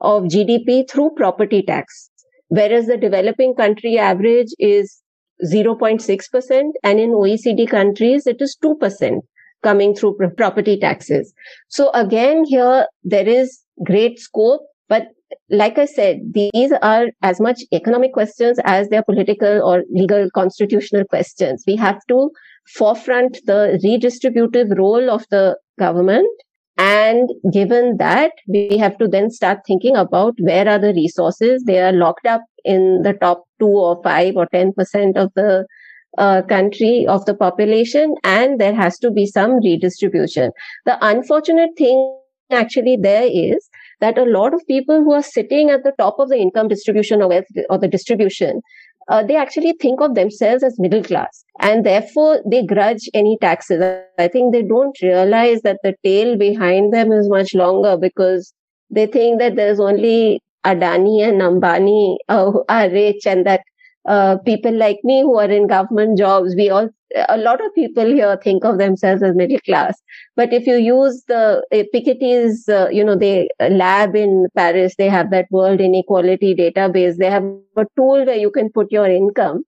of 0.00 0.24
GDP 0.24 0.88
through 0.90 1.10
property 1.16 1.62
tax, 1.62 2.10
whereas 2.48 2.86
the 2.86 2.96
developing 2.96 3.54
country 3.54 3.98
average 3.98 4.48
is 4.58 5.00
0.6%, 5.44 6.70
and 6.82 7.00
in 7.00 7.10
OECD 7.10 7.68
countries, 7.68 8.26
it 8.26 8.40
is 8.40 8.56
2% 8.62 9.20
coming 9.62 9.94
through 9.94 10.16
property 10.36 10.78
taxes. 10.78 11.32
So 11.68 11.90
again, 11.92 12.44
here 12.44 12.86
there 13.04 13.28
is 13.28 13.60
great 13.84 14.18
scope, 14.18 14.62
like 15.48 15.78
I 15.78 15.84
said, 15.84 16.18
these 16.32 16.72
are 16.82 17.06
as 17.22 17.40
much 17.40 17.62
economic 17.72 18.12
questions 18.12 18.58
as 18.64 18.88
they're 18.88 19.02
political 19.02 19.62
or 19.62 19.84
legal 19.90 20.28
constitutional 20.30 21.04
questions. 21.04 21.64
We 21.66 21.76
have 21.76 22.00
to 22.08 22.30
forefront 22.74 23.38
the 23.46 23.80
redistributive 23.84 24.76
role 24.78 25.10
of 25.10 25.24
the 25.30 25.56
government. 25.78 26.28
And 26.78 27.28
given 27.52 27.96
that, 27.98 28.32
we 28.48 28.78
have 28.78 28.96
to 28.98 29.08
then 29.08 29.30
start 29.30 29.58
thinking 29.66 29.96
about 29.96 30.34
where 30.38 30.68
are 30.68 30.78
the 30.78 30.94
resources. 30.94 31.64
They 31.64 31.78
are 31.78 31.92
locked 31.92 32.26
up 32.26 32.42
in 32.64 33.02
the 33.02 33.12
top 33.12 33.44
two 33.58 33.66
or 33.66 34.02
five 34.02 34.36
or 34.36 34.46
10% 34.54 35.16
of 35.16 35.30
the 35.34 35.66
uh, 36.16 36.42
country 36.42 37.06
of 37.06 37.24
the 37.26 37.34
population. 37.34 38.14
And 38.24 38.58
there 38.58 38.74
has 38.74 38.98
to 39.00 39.10
be 39.10 39.26
some 39.26 39.56
redistribution. 39.62 40.52
The 40.86 40.96
unfortunate 41.04 41.70
thing 41.76 42.16
actually 42.50 42.96
there 43.00 43.28
is 43.30 43.68
that 44.00 44.18
a 44.18 44.24
lot 44.24 44.54
of 44.54 44.66
people 44.66 45.02
who 45.04 45.12
are 45.12 45.22
sitting 45.22 45.70
at 45.70 45.84
the 45.84 45.92
top 45.98 46.18
of 46.18 46.28
the 46.28 46.36
income 46.36 46.68
distribution 46.68 47.22
or 47.22 47.28
wealth 47.28 47.44
or 47.68 47.78
the 47.78 47.88
distribution 47.88 48.60
uh, 49.10 49.24
they 49.24 49.36
actually 49.36 49.74
think 49.80 50.00
of 50.00 50.14
themselves 50.14 50.62
as 50.62 50.78
middle 50.78 51.02
class 51.02 51.44
and 51.60 51.84
therefore 51.84 52.40
they 52.48 52.64
grudge 52.64 53.08
any 53.12 53.36
taxes. 53.40 53.82
I 54.18 54.28
think 54.28 54.52
they 54.52 54.62
don't 54.62 54.96
realize 55.02 55.62
that 55.62 55.78
the 55.82 55.94
tail 56.04 56.38
behind 56.38 56.92
them 56.92 57.10
is 57.10 57.28
much 57.28 57.54
longer 57.54 57.96
because 57.96 58.54
they 58.88 59.06
think 59.06 59.40
that 59.40 59.56
there's 59.56 59.80
only 59.80 60.40
adani 60.64 61.22
and 61.26 61.40
ambani 61.40 62.18
uh, 62.28 62.52
are 62.68 62.88
rich 62.90 63.26
and 63.26 63.44
that 63.46 63.62
uh, 64.06 64.38
people 64.38 64.72
like 64.76 64.98
me 65.04 65.22
who 65.22 65.38
are 65.38 65.50
in 65.50 65.66
government 65.66 66.18
jobs, 66.18 66.54
we 66.56 66.70
all, 66.70 66.88
a 67.28 67.36
lot 67.36 67.64
of 67.64 67.74
people 67.74 68.06
here 68.06 68.38
think 68.42 68.64
of 68.64 68.78
themselves 68.78 69.22
as 69.22 69.34
middle 69.34 69.58
class. 69.60 70.00
But 70.36 70.52
if 70.52 70.66
you 70.66 70.76
use 70.76 71.24
the 71.28 71.62
uh, 71.72 71.82
Piketty's, 71.94 72.68
uh, 72.68 72.88
you 72.90 73.04
know, 73.04 73.16
they 73.16 73.48
lab 73.60 74.16
in 74.16 74.46
Paris, 74.56 74.94
they 74.96 75.08
have 75.08 75.30
that 75.30 75.46
world 75.50 75.80
inequality 75.80 76.54
database. 76.54 77.16
They 77.16 77.30
have 77.30 77.44
a 77.76 77.84
tool 77.96 78.24
where 78.24 78.36
you 78.36 78.50
can 78.50 78.70
put 78.70 78.90
your 78.90 79.06
income. 79.06 79.64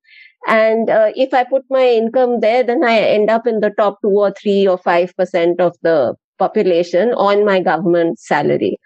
And 0.46 0.90
uh, 0.90 1.12
if 1.14 1.32
I 1.34 1.44
put 1.44 1.62
my 1.70 1.86
income 1.86 2.40
there, 2.40 2.64
then 2.64 2.82
I 2.82 2.98
end 2.98 3.30
up 3.30 3.46
in 3.46 3.60
the 3.60 3.70
top 3.70 4.00
two 4.02 4.10
or 4.10 4.32
three 4.32 4.66
or 4.66 4.78
five 4.78 5.14
percent 5.16 5.60
of 5.60 5.76
the 5.82 6.14
population 6.38 7.12
on 7.14 7.44
my 7.44 7.60
government 7.60 8.18
salary. 8.18 8.78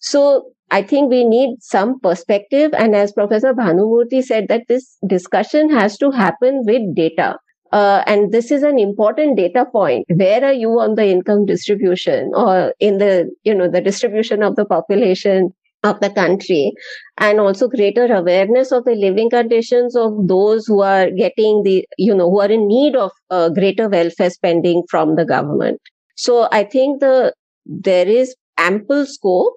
So 0.00 0.52
I 0.72 0.82
think 0.82 1.10
we 1.10 1.24
need 1.24 1.56
some 1.60 2.00
perspective. 2.00 2.72
And 2.76 2.96
as 2.96 3.12
Professor 3.12 3.52
Bhanumurthy 3.52 4.22
said, 4.24 4.48
that 4.48 4.62
this 4.68 4.96
discussion 5.06 5.70
has 5.70 5.98
to 5.98 6.10
happen 6.10 6.62
with 6.64 6.94
data. 6.96 7.36
Uh, 7.72 8.02
and 8.06 8.32
this 8.32 8.50
is 8.50 8.62
an 8.62 8.78
important 8.78 9.36
data 9.36 9.66
point. 9.70 10.06
Where 10.08 10.44
are 10.44 10.52
you 10.52 10.70
on 10.80 10.94
the 10.94 11.06
income 11.06 11.44
distribution 11.46 12.32
or 12.34 12.74
in 12.80 12.98
the, 12.98 13.30
you 13.44 13.54
know, 13.54 13.70
the 13.70 13.82
distribution 13.82 14.42
of 14.42 14.56
the 14.56 14.64
population 14.64 15.50
of 15.82 16.00
the 16.00 16.10
country 16.10 16.72
and 17.18 17.40
also 17.40 17.68
greater 17.68 18.06
awareness 18.06 18.72
of 18.72 18.84
the 18.84 18.94
living 18.94 19.28
conditions 19.28 19.96
of 19.96 20.26
those 20.26 20.66
who 20.66 20.80
are 20.80 21.10
getting 21.10 21.62
the, 21.64 21.84
you 21.98 22.14
know, 22.14 22.30
who 22.30 22.40
are 22.40 22.50
in 22.50 22.66
need 22.66 22.94
of 22.96 23.10
uh, 23.30 23.48
greater 23.50 23.88
welfare 23.88 24.30
spending 24.30 24.82
from 24.88 25.16
the 25.16 25.24
government. 25.24 25.80
So 26.16 26.48
I 26.50 26.64
think 26.64 27.00
the, 27.00 27.34
there 27.66 28.08
is 28.08 28.34
ample 28.58 29.06
scope 29.06 29.54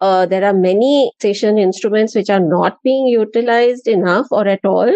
uh, 0.00 0.26
there 0.26 0.44
are 0.44 0.52
many 0.52 1.10
taxation 1.20 1.58
instruments 1.58 2.14
which 2.14 2.30
are 2.30 2.40
not 2.40 2.82
being 2.82 3.06
utilized 3.06 3.88
enough 3.88 4.26
or 4.30 4.46
at 4.46 4.64
all. 4.64 4.92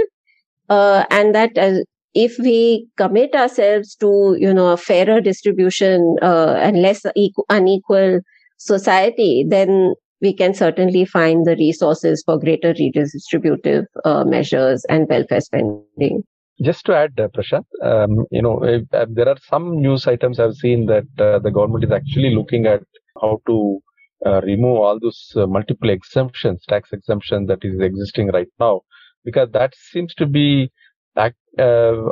Uh, 0.68 1.04
and 1.10 1.34
that 1.34 1.56
uh, 1.56 1.78
if 2.14 2.38
we 2.38 2.86
commit 2.96 3.34
ourselves 3.34 3.94
to, 3.96 4.36
you 4.38 4.52
know, 4.52 4.68
a 4.68 4.76
fairer 4.76 5.20
distribution 5.20 6.16
uh, 6.20 6.54
and 6.60 6.82
less 6.82 7.06
equal, 7.16 7.46
unequal 7.48 8.20
society, 8.56 9.44
then 9.48 9.94
we 10.20 10.34
can 10.34 10.52
certainly 10.52 11.04
find 11.04 11.46
the 11.46 11.56
resources 11.56 12.22
for 12.26 12.38
greater 12.38 12.74
redistributive 12.74 13.84
uh, 14.04 14.24
measures 14.24 14.84
and 14.88 15.08
welfare 15.08 15.40
spending. 15.40 16.22
Just 16.60 16.84
to 16.86 16.96
add, 16.96 17.12
uh, 17.20 17.28
Prashant, 17.28 17.64
um, 17.82 18.26
you 18.32 18.42
know, 18.42 18.64
uh, 18.64 19.06
there 19.08 19.28
are 19.28 19.36
some 19.48 19.80
news 19.80 20.08
items 20.08 20.40
I've 20.40 20.56
seen 20.56 20.86
that 20.86 21.06
uh, 21.18 21.38
the 21.38 21.52
government 21.52 21.84
is 21.84 21.92
actually 21.92 22.34
looking 22.34 22.66
at 22.66 22.82
how 23.22 23.40
to 23.46 23.80
uh, 24.26 24.40
remove 24.42 24.78
all 24.78 24.98
those 25.00 25.32
uh, 25.36 25.46
multiple 25.46 25.90
exemptions, 25.90 26.64
tax 26.68 26.92
exemption 26.92 27.46
that 27.46 27.64
is 27.64 27.80
existing 27.80 28.28
right 28.28 28.48
now, 28.58 28.80
because 29.24 29.48
that 29.52 29.74
seems 29.76 30.14
to 30.14 30.26
be 30.26 30.70
uh, 31.16 31.30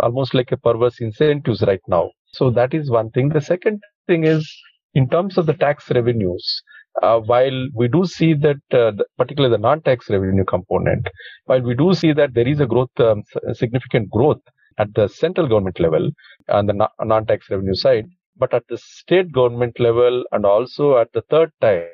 almost 0.03 0.35
like 0.35 0.53
a 0.53 0.57
perverse 0.57 1.01
incentives 1.01 1.63
right 1.63 1.81
now. 1.89 2.11
So 2.33 2.51
that 2.51 2.75
is 2.75 2.91
one 2.91 3.11
thing. 3.11 3.29
The 3.29 3.41
second 3.41 3.81
thing 4.07 4.25
is 4.25 4.51
in 4.95 5.09
terms 5.09 5.39
of 5.39 5.47
the 5.47 5.55
tax 5.55 5.91
revenues, 5.91 6.63
uh, 7.03 7.21
while 7.21 7.69
we 7.75 7.89
do 7.89 8.05
see 8.07 8.35
that, 8.35 8.57
uh, 8.73 8.91
the, 8.93 9.05
particularly 9.19 9.55
the 9.55 9.61
non-tax 9.61 10.09
revenue 10.09 10.45
component, 10.45 11.07
while 11.45 11.61
we 11.61 11.75
do 11.75 11.93
see 11.95 12.13
that 12.13 12.35
there 12.35 12.49
is 12.49 12.61
a 12.61 12.67
growth, 12.67 12.99
um, 12.99 13.23
significant 13.53 14.11
growth 14.11 14.41
at 14.79 14.93
the 14.95 15.07
central 15.09 15.47
government 15.47 15.79
level 15.79 16.11
on 16.49 16.67
the 16.67 16.89
non-tax 17.05 17.51
revenue 17.51 17.75
side, 17.75 18.07
but 18.37 18.53
at 18.55 18.65
the 18.69 18.79
state 18.79 19.31
government 19.33 19.79
level 19.79 20.25
and 20.33 20.45
also 20.45 20.97
at 20.97 21.13
the 21.13 21.23
third 21.31 21.51
tier, 21.61 21.89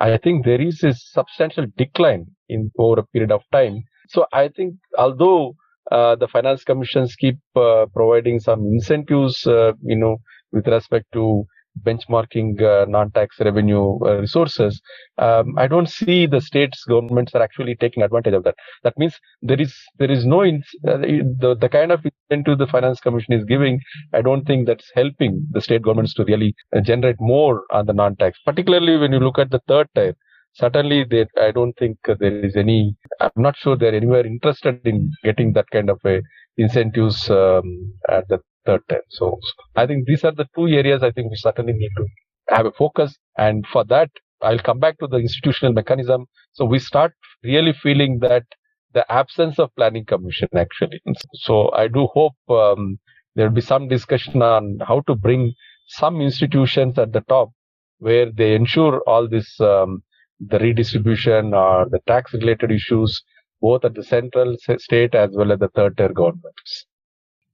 I 0.00 0.16
think 0.18 0.44
there 0.44 0.60
is 0.60 0.82
a 0.84 0.92
substantial 0.94 1.66
decline 1.76 2.26
in 2.48 2.70
over 2.78 3.00
a 3.00 3.06
period 3.06 3.32
of 3.32 3.42
time. 3.52 3.84
So 4.08 4.26
I 4.32 4.48
think 4.48 4.74
although 4.98 5.54
uh, 5.90 6.16
the 6.16 6.28
finance 6.28 6.64
commissions 6.64 7.14
keep 7.16 7.38
uh, 7.56 7.86
providing 7.94 8.40
some 8.40 8.60
incentives, 8.66 9.46
uh, 9.46 9.72
you 9.82 9.96
know, 9.96 10.18
with 10.52 10.66
respect 10.68 11.06
to 11.12 11.44
benchmarking 11.82 12.60
uh, 12.62 12.84
non-tax 12.88 13.36
revenue 13.40 13.98
uh, 14.04 14.20
resources, 14.20 14.80
um, 15.18 15.54
I 15.58 15.66
don't 15.66 15.88
see 15.88 16.26
the 16.26 16.40
states 16.40 16.84
governments 16.84 17.34
are 17.34 17.42
actually 17.42 17.76
taking 17.76 18.02
advantage 18.02 18.34
of 18.34 18.44
that. 18.44 18.56
That 18.82 18.98
means 18.98 19.14
there 19.42 19.60
is 19.60 19.74
there 19.98 20.10
is 20.10 20.24
no 20.24 20.42
in, 20.42 20.62
uh, 20.86 20.98
the 20.98 21.56
the 21.60 21.68
kind 21.68 21.92
of 21.92 22.04
incentive 22.04 22.58
the 22.58 22.66
finance 22.66 23.00
commission 23.00 23.34
is 23.34 23.44
giving. 23.44 23.80
I 24.12 24.22
don't 24.22 24.46
think 24.46 24.66
that's 24.66 24.90
helping 24.94 25.46
the 25.50 25.60
state 25.60 25.82
governments 25.82 26.14
to 26.14 26.24
really 26.24 26.54
uh, 26.74 26.80
generate 26.80 27.20
more 27.20 27.64
on 27.70 27.86
the 27.86 27.92
non-tax. 27.92 28.38
Particularly 28.44 28.96
when 28.96 29.12
you 29.12 29.20
look 29.20 29.38
at 29.38 29.50
the 29.50 29.60
third 29.68 29.88
tier, 29.94 30.14
certainly 30.54 31.04
they, 31.04 31.26
I 31.40 31.50
don't 31.50 31.76
think 31.78 31.98
there 32.06 32.44
is 32.44 32.56
any. 32.56 32.96
I'm 33.20 33.30
not 33.36 33.56
sure 33.56 33.76
they're 33.76 33.94
anywhere 33.94 34.26
interested 34.26 34.80
in 34.84 35.12
getting 35.22 35.52
that 35.54 35.70
kind 35.70 35.90
of 35.90 36.00
a 36.04 36.22
incentives 36.56 37.28
um, 37.30 37.92
at 38.08 38.26
the 38.28 38.40
third 38.66 38.82
time. 38.88 39.06
So, 39.10 39.38
I 39.76 39.86
think 39.86 40.06
these 40.06 40.24
are 40.24 40.32
the 40.32 40.46
two 40.54 40.66
areas 40.68 41.02
I 41.02 41.10
think 41.12 41.30
we 41.30 41.36
certainly 41.36 41.72
need 41.72 41.90
to 41.96 42.06
have 42.48 42.66
a 42.66 42.72
focus. 42.72 43.16
And 43.36 43.66
for 43.72 43.84
that, 43.84 44.10
I'll 44.42 44.58
come 44.58 44.78
back 44.78 44.98
to 44.98 45.06
the 45.06 45.16
institutional 45.16 45.72
mechanism. 45.72 46.26
So 46.52 46.64
we 46.64 46.78
start 46.78 47.12
really 47.42 47.72
feeling 47.72 48.18
that 48.20 48.44
the 48.92 49.10
absence 49.12 49.58
of 49.58 49.74
planning 49.76 50.04
commission 50.04 50.48
actually. 50.56 51.00
So 51.34 51.70
I 51.72 51.88
do 51.88 52.06
hope 52.12 52.34
um, 52.48 52.98
there 53.34 53.46
will 53.46 53.54
be 53.54 53.60
some 53.60 53.88
discussion 53.88 54.42
on 54.42 54.78
how 54.86 55.00
to 55.06 55.14
bring 55.14 55.54
some 55.86 56.20
institutions 56.20 56.98
at 56.98 57.12
the 57.12 57.20
top 57.22 57.50
where 57.98 58.30
they 58.30 58.54
ensure 58.54 59.00
all 59.06 59.28
this 59.28 59.58
um, 59.60 60.02
the 60.40 60.58
redistribution 60.58 61.54
or 61.54 61.86
the 61.88 62.00
tax 62.06 62.34
related 62.34 62.70
issues 62.70 63.22
both 63.62 63.84
at 63.84 63.94
the 63.94 64.02
central 64.02 64.54
state 64.78 65.14
as 65.14 65.30
well 65.34 65.50
as 65.52 65.58
the 65.58 65.68
third 65.68 65.96
tier 65.96 66.12
governments. 66.12 66.86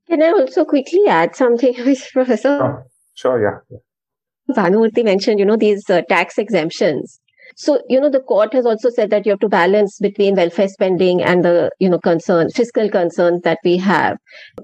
Can 0.09 0.23
I 0.23 0.31
also 0.31 0.65
quickly 0.65 1.07
add 1.09 1.37
something, 1.37 1.75
Professor? 2.13 2.59
Sure, 2.59 2.87
sure 3.15 3.65
yeah. 3.71 3.79
Bhanumurthy 4.55 5.05
mentioned, 5.05 5.39
you 5.39 5.45
know, 5.45 5.57
these 5.57 5.89
uh, 5.89 6.03
tax 6.09 6.39
exemptions. 6.39 7.21
So, 7.57 7.83
you 7.89 8.01
know, 8.01 8.11
the 8.11 8.21
court 8.21 8.53
has 8.55 8.65
also 8.65 8.89
said 8.89 9.11
that 9.11 9.27
you 9.27 9.31
have 9.31 9.41
to 9.41 9.49
balance 9.49 9.99
between 10.01 10.37
welfare 10.37 10.69
spending 10.69 11.23
and 11.23 11.45
the, 11.45 11.71
you 11.79 11.89
know, 11.89 11.99
concern, 11.99 12.51
fiscal 12.51 12.89
concerns 12.89 13.43
that 13.43 13.59
we 13.63 13.77
have. 13.77 14.17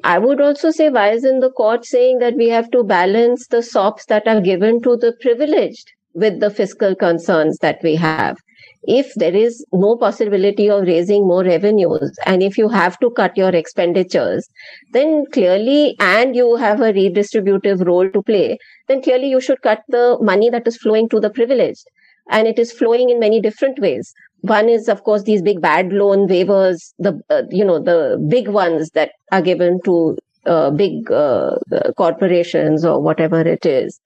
I 0.05 0.19
would 0.19 0.41
also 0.41 0.71
say, 0.71 0.89
why 0.89 1.11
isn't 1.11 1.41
the 1.41 1.51
court 1.51 1.85
saying 1.85 2.19
that 2.21 2.35
we 2.35 2.49
have 2.49 2.71
to 2.71 2.83
balance 2.83 3.47
the 3.49 3.63
SOPs 3.63 4.07
that 4.07 4.27
are 4.27 4.41
given 4.41 4.81
to 4.83 4.97
the 4.97 5.15
privileged 5.21 5.93
with 6.15 6.41
the 6.41 6.51
fiscal 6.51 6.95
concerns 6.95 7.59
that 7.59 7.79
we 7.83 7.95
have? 7.97 8.39
If 8.85 9.13
there 9.15 9.35
is 9.35 9.65
no 9.73 9.97
possibility 9.97 10.71
of 10.71 10.83
raising 10.83 11.27
more 11.27 11.45
revenues 11.45 12.17
and 12.27 12.43
if 12.43 12.57
you 12.57 12.69
have 12.69 12.99
to 13.01 13.11
cut 13.11 13.37
your 13.37 13.51
expenditures 13.51 14.49
then 14.93 15.25
clearly 15.33 15.97
and 15.99 16.37
you 16.37 16.57
have 16.57 16.81
a 16.81 16.93
redistributive 16.93 17.85
role 17.87 18.09
to 18.11 18.23
play 18.23 18.59
then 18.89 19.03
clearly 19.03 19.29
you 19.29 19.41
should 19.41 19.61
cut 19.63 19.83
the 19.89 20.19
money 20.21 20.51
that 20.51 20.67
is 20.67 20.77
flowing 20.77 21.09
to 21.11 21.21
the 21.21 21.31
privileged. 21.31 21.85
And 22.31 22.47
it 22.47 22.59
is 22.59 22.73
flowing 22.73 23.09
in 23.09 23.21
many 23.21 23.41
different 23.41 23.79
ways. 23.79 24.13
One 24.43 24.69
is 24.69 24.89
of 24.89 25.03
course 25.03 25.23
these 25.23 25.43
big 25.43 25.61
bad 25.61 25.93
loan 25.93 26.29
waivers 26.29 26.93
the 26.99 27.21
uh, 27.31 27.43
you 27.51 27.65
know 27.65 27.79
the 27.83 28.25
big 28.29 28.49
ones 28.49 28.91
that 28.91 29.13
are 29.33 29.43
given 29.43 29.81
to 29.85 30.17
uh, 30.49 30.71
big 30.71 31.11
uh, 31.13 31.57
corporations 31.97 32.85
or 32.85 33.01
whatever 33.01 33.41
it 33.41 33.65
is. 33.67 34.01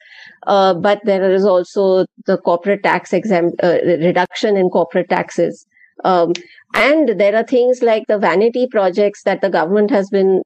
Uh, 0.47 0.75
but 0.75 1.01
there 1.05 1.31
is 1.31 1.45
also 1.45 2.07
the 2.27 2.37
corporate 2.39 2.83
tax 2.83 3.13
exempt 3.13 3.63
uh, 3.63 3.79
reduction 3.85 4.57
in 4.57 4.69
corporate 4.69 5.09
taxes. 5.09 5.67
Um, 6.05 6.33
and 6.75 7.21
there 7.21 7.37
are 7.37 7.45
things 7.45 7.83
like 7.83 8.05
the 8.09 8.19
vanity 8.19 8.67
projects 8.67 9.25
that 9.25 9.43
the 9.43 9.51
government 9.51 9.91
has 9.91 10.09
been, 10.09 10.43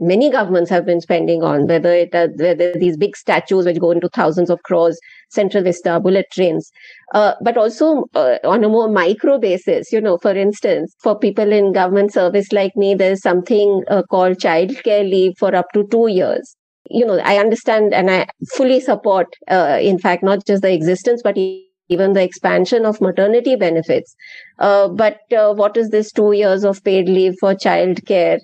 many 0.00 0.28
governments 0.28 0.70
have 0.70 0.84
been 0.84 1.00
spending 1.00 1.42
on, 1.42 1.66
whether 1.68 1.92
it 1.92 2.14
are 2.14 2.28
whether 2.36 2.72
these 2.72 2.96
big 2.96 3.16
statues 3.16 3.64
which 3.64 3.78
go 3.78 3.92
into 3.92 4.08
thousands 4.08 4.50
of 4.50 4.62
crores, 4.64 4.98
Central 5.30 5.62
Vista, 5.62 6.00
bullet 6.00 6.26
trains, 6.32 6.70
uh, 7.14 7.34
but 7.42 7.56
also 7.56 8.04
uh, 8.14 8.38
on 8.44 8.64
a 8.64 8.68
more 8.68 8.88
micro 8.88 9.38
basis. 9.38 9.92
You 9.92 10.00
know, 10.00 10.18
for 10.18 10.32
instance, 10.32 10.94
for 11.00 11.16
people 11.16 11.52
in 11.52 11.72
government 11.72 12.12
service 12.12 12.52
like 12.52 12.76
me, 12.76 12.94
there's 12.94 13.22
something 13.22 13.84
uh, 13.88 14.02
called 14.10 14.38
childcare 14.38 15.08
leave 15.08 15.34
for 15.38 15.54
up 15.54 15.66
to 15.74 15.86
two 15.90 16.08
years 16.08 16.56
you 16.90 17.04
know, 17.04 17.18
I 17.18 17.36
understand 17.36 17.92
and 17.92 18.10
I 18.10 18.26
fully 18.54 18.80
support, 18.80 19.26
uh, 19.50 19.78
in 19.80 19.98
fact, 19.98 20.22
not 20.22 20.46
just 20.46 20.62
the 20.62 20.72
existence, 20.72 21.20
but 21.22 21.36
even 21.88 22.12
the 22.12 22.22
expansion 22.22 22.84
of 22.84 23.00
maternity 23.00 23.56
benefits. 23.56 24.14
Uh, 24.58 24.88
but 24.88 25.20
uh, 25.32 25.52
what 25.54 25.76
is 25.76 25.90
this 25.90 26.12
two 26.12 26.32
years 26.32 26.64
of 26.64 26.82
paid 26.84 27.08
leave 27.08 27.34
for 27.40 27.54
child 27.54 28.04
care? 28.06 28.38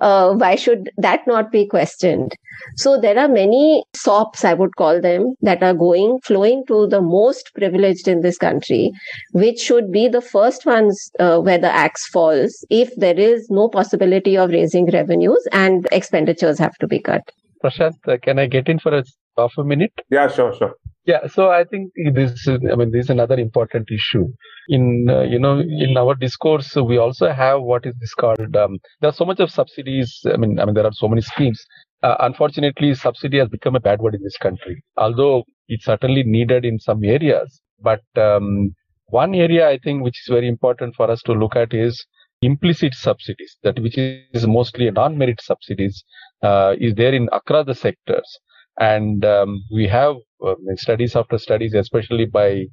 Uh, 0.00 0.32
why 0.32 0.56
should 0.56 0.90
that 0.96 1.26
not 1.26 1.52
be 1.52 1.66
questioned? 1.66 2.34
So 2.76 2.98
there 2.98 3.18
are 3.18 3.28
many 3.28 3.84
SOPs, 3.94 4.44
I 4.44 4.54
would 4.54 4.76
call 4.76 5.00
them, 5.00 5.34
that 5.42 5.62
are 5.62 5.74
going, 5.74 6.20
flowing 6.24 6.64
to 6.68 6.86
the 6.86 7.02
most 7.02 7.50
privileged 7.54 8.08
in 8.08 8.22
this 8.22 8.38
country, 8.38 8.92
which 9.32 9.58
should 9.58 9.92
be 9.92 10.08
the 10.08 10.22
first 10.22 10.64
ones 10.64 11.10
uh, 11.18 11.38
where 11.40 11.58
the 11.58 11.70
axe 11.70 12.06
falls 12.08 12.64
if 12.70 12.94
there 12.96 13.18
is 13.18 13.48
no 13.50 13.68
possibility 13.68 14.38
of 14.38 14.50
raising 14.50 14.86
revenues 14.86 15.46
and 15.52 15.86
expenditures 15.92 16.58
have 16.58 16.76
to 16.78 16.86
be 16.86 16.98
cut. 16.98 17.30
Prashant, 17.62 17.96
uh, 18.08 18.16
can 18.22 18.38
I 18.38 18.46
get 18.46 18.68
in 18.70 18.78
for 18.78 18.96
a 18.96 19.04
half 19.36 19.52
a 19.58 19.64
minute? 19.64 19.92
Yeah, 20.10 20.28
sure, 20.28 20.54
sure. 20.56 20.76
Yeah, 21.06 21.26
so 21.28 21.50
I 21.50 21.64
think 21.64 21.92
this 22.14 22.32
is, 22.46 22.58
I 22.70 22.74
mean, 22.76 22.90
this 22.90 23.06
is 23.06 23.10
another 23.10 23.36
important 23.36 23.88
issue. 23.90 24.26
In, 24.68 25.08
uh, 25.08 25.22
you 25.22 25.38
know, 25.38 25.58
in 25.58 25.96
our 25.96 26.14
discourse, 26.14 26.76
we 26.76 26.98
also 26.98 27.32
have 27.32 27.62
what 27.62 27.86
is 27.86 27.94
this 28.00 28.14
called, 28.14 28.54
um, 28.54 28.78
there's 29.00 29.16
so 29.16 29.24
much 29.24 29.40
of 29.40 29.50
subsidies. 29.50 30.20
I 30.32 30.36
mean, 30.36 30.60
I 30.60 30.66
mean, 30.66 30.74
there 30.74 30.84
are 30.84 30.92
so 30.92 31.08
many 31.08 31.22
schemes. 31.22 31.64
Uh, 32.02 32.16
unfortunately, 32.20 32.94
subsidy 32.94 33.38
has 33.38 33.48
become 33.48 33.76
a 33.76 33.80
bad 33.80 34.00
word 34.00 34.14
in 34.14 34.22
this 34.22 34.36
country, 34.36 34.82
although 34.96 35.44
it's 35.68 35.86
certainly 35.86 36.22
needed 36.22 36.64
in 36.64 36.78
some 36.78 37.02
areas. 37.02 37.60
But 37.80 38.02
um, 38.16 38.74
one 39.06 39.34
area 39.34 39.68
I 39.68 39.78
think 39.78 40.02
which 40.02 40.20
is 40.20 40.28
very 40.30 40.48
important 40.48 40.94
for 40.94 41.10
us 41.10 41.22
to 41.22 41.32
look 41.32 41.56
at 41.56 41.72
is 41.74 42.06
implicit 42.42 42.94
subsidies, 42.94 43.56
that 43.62 43.78
which 43.80 43.98
is 43.98 44.46
mostly 44.46 44.90
non-merit 44.90 45.40
subsidies, 45.42 46.04
uh, 46.42 46.74
is 46.78 46.94
there 46.94 47.14
in 47.14 47.28
across 47.32 47.66
the 47.66 47.74
sectors. 47.74 48.38
And 48.80 49.24
um, 49.24 49.62
we 49.72 49.86
have 49.88 50.16
uh, 50.44 50.54
studies 50.76 51.14
after 51.14 51.38
studies, 51.38 51.74
especially 51.74 52.26
by 52.26 52.64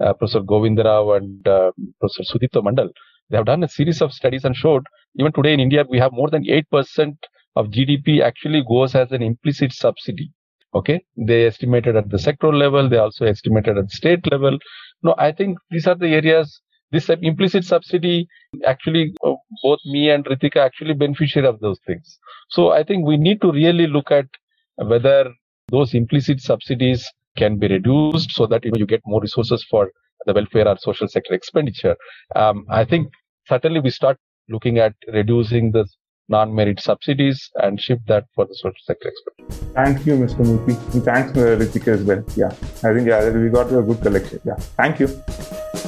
uh, 0.00 0.12
Professor 0.14 0.40
Govindarao 0.40 1.16
and 1.16 1.48
uh, 1.48 1.72
Professor 2.00 2.22
Sudipto 2.22 2.62
Mundle. 2.62 2.90
They 3.30 3.36
have 3.36 3.46
done 3.46 3.64
a 3.64 3.68
series 3.68 4.02
of 4.02 4.12
studies 4.12 4.44
and 4.44 4.54
showed 4.54 4.84
even 5.18 5.32
today 5.32 5.54
in 5.54 5.60
India, 5.60 5.84
we 5.88 5.98
have 5.98 6.12
more 6.12 6.30
than 6.30 6.44
8% 6.44 7.16
of 7.56 7.68
GDP 7.68 8.20
actually 8.20 8.62
goes 8.68 8.94
as 8.94 9.12
an 9.12 9.22
implicit 9.22 9.72
subsidy. 9.72 10.32
Okay. 10.74 11.04
They 11.16 11.46
estimated 11.46 11.96
at 11.96 12.10
the 12.10 12.16
sectoral 12.16 12.58
level. 12.58 12.88
They 12.88 12.98
also 12.98 13.24
estimated 13.24 13.78
at 13.78 13.90
state 13.90 14.30
level. 14.30 14.58
No, 15.02 15.14
I 15.18 15.32
think 15.32 15.58
these 15.70 15.86
are 15.86 15.94
the 15.94 16.08
areas 16.08 16.60
this 16.90 17.08
implicit 17.08 17.64
subsidy 17.64 18.28
actually 18.64 19.14
both 19.62 19.80
me 19.84 20.10
and 20.10 20.24
Ritika 20.26 20.58
actually 20.58 20.94
beneficiary 20.94 21.48
of 21.48 21.58
those 21.58 21.80
things. 21.86 22.18
So 22.50 22.70
I 22.70 22.84
think 22.84 23.04
we 23.04 23.16
need 23.16 23.40
to 23.40 23.50
really 23.50 23.88
look 23.88 24.12
at 24.12 24.26
whether 24.76 25.32
those 25.68 25.94
implicit 25.94 26.40
subsidies 26.40 27.08
can 27.36 27.58
be 27.58 27.68
reduced 27.68 28.30
so 28.32 28.46
that 28.46 28.64
you 28.64 28.70
know 28.70 28.78
you 28.78 28.86
get 28.86 29.00
more 29.06 29.20
resources 29.20 29.64
for 29.70 29.90
the 30.26 30.32
welfare 30.32 30.68
or 30.68 30.76
social 30.78 31.08
sector 31.08 31.34
expenditure. 31.34 31.96
Um, 32.36 32.64
I 32.70 32.84
think 32.84 33.08
certainly 33.48 33.80
we 33.80 33.90
start 33.90 34.18
looking 34.48 34.78
at 34.78 34.94
reducing 35.12 35.72
the 35.72 35.86
non-merit 36.28 36.80
subsidies 36.80 37.50
and 37.56 37.80
shift 37.80 38.06
that 38.06 38.24
for 38.34 38.46
the 38.46 38.54
social 38.54 38.72
sector 38.84 39.08
expenditure. 39.08 39.72
Thank 39.74 40.06
you, 40.06 40.14
Mr. 40.14 40.44
Murthy. 40.46 41.04
Thanks, 41.04 41.36
uh, 41.36 41.56
Ritika, 41.58 41.88
as 41.88 42.02
well. 42.02 42.24
Yeah, 42.36 42.48
I 42.88 42.94
think 42.94 43.08
yeah, 43.08 43.28
we 43.30 43.48
got 43.50 43.72
a 43.72 43.82
good 43.82 44.00
collection. 44.00 44.40
Yeah, 44.44 44.56
thank 44.56 45.00
you. 45.00 45.82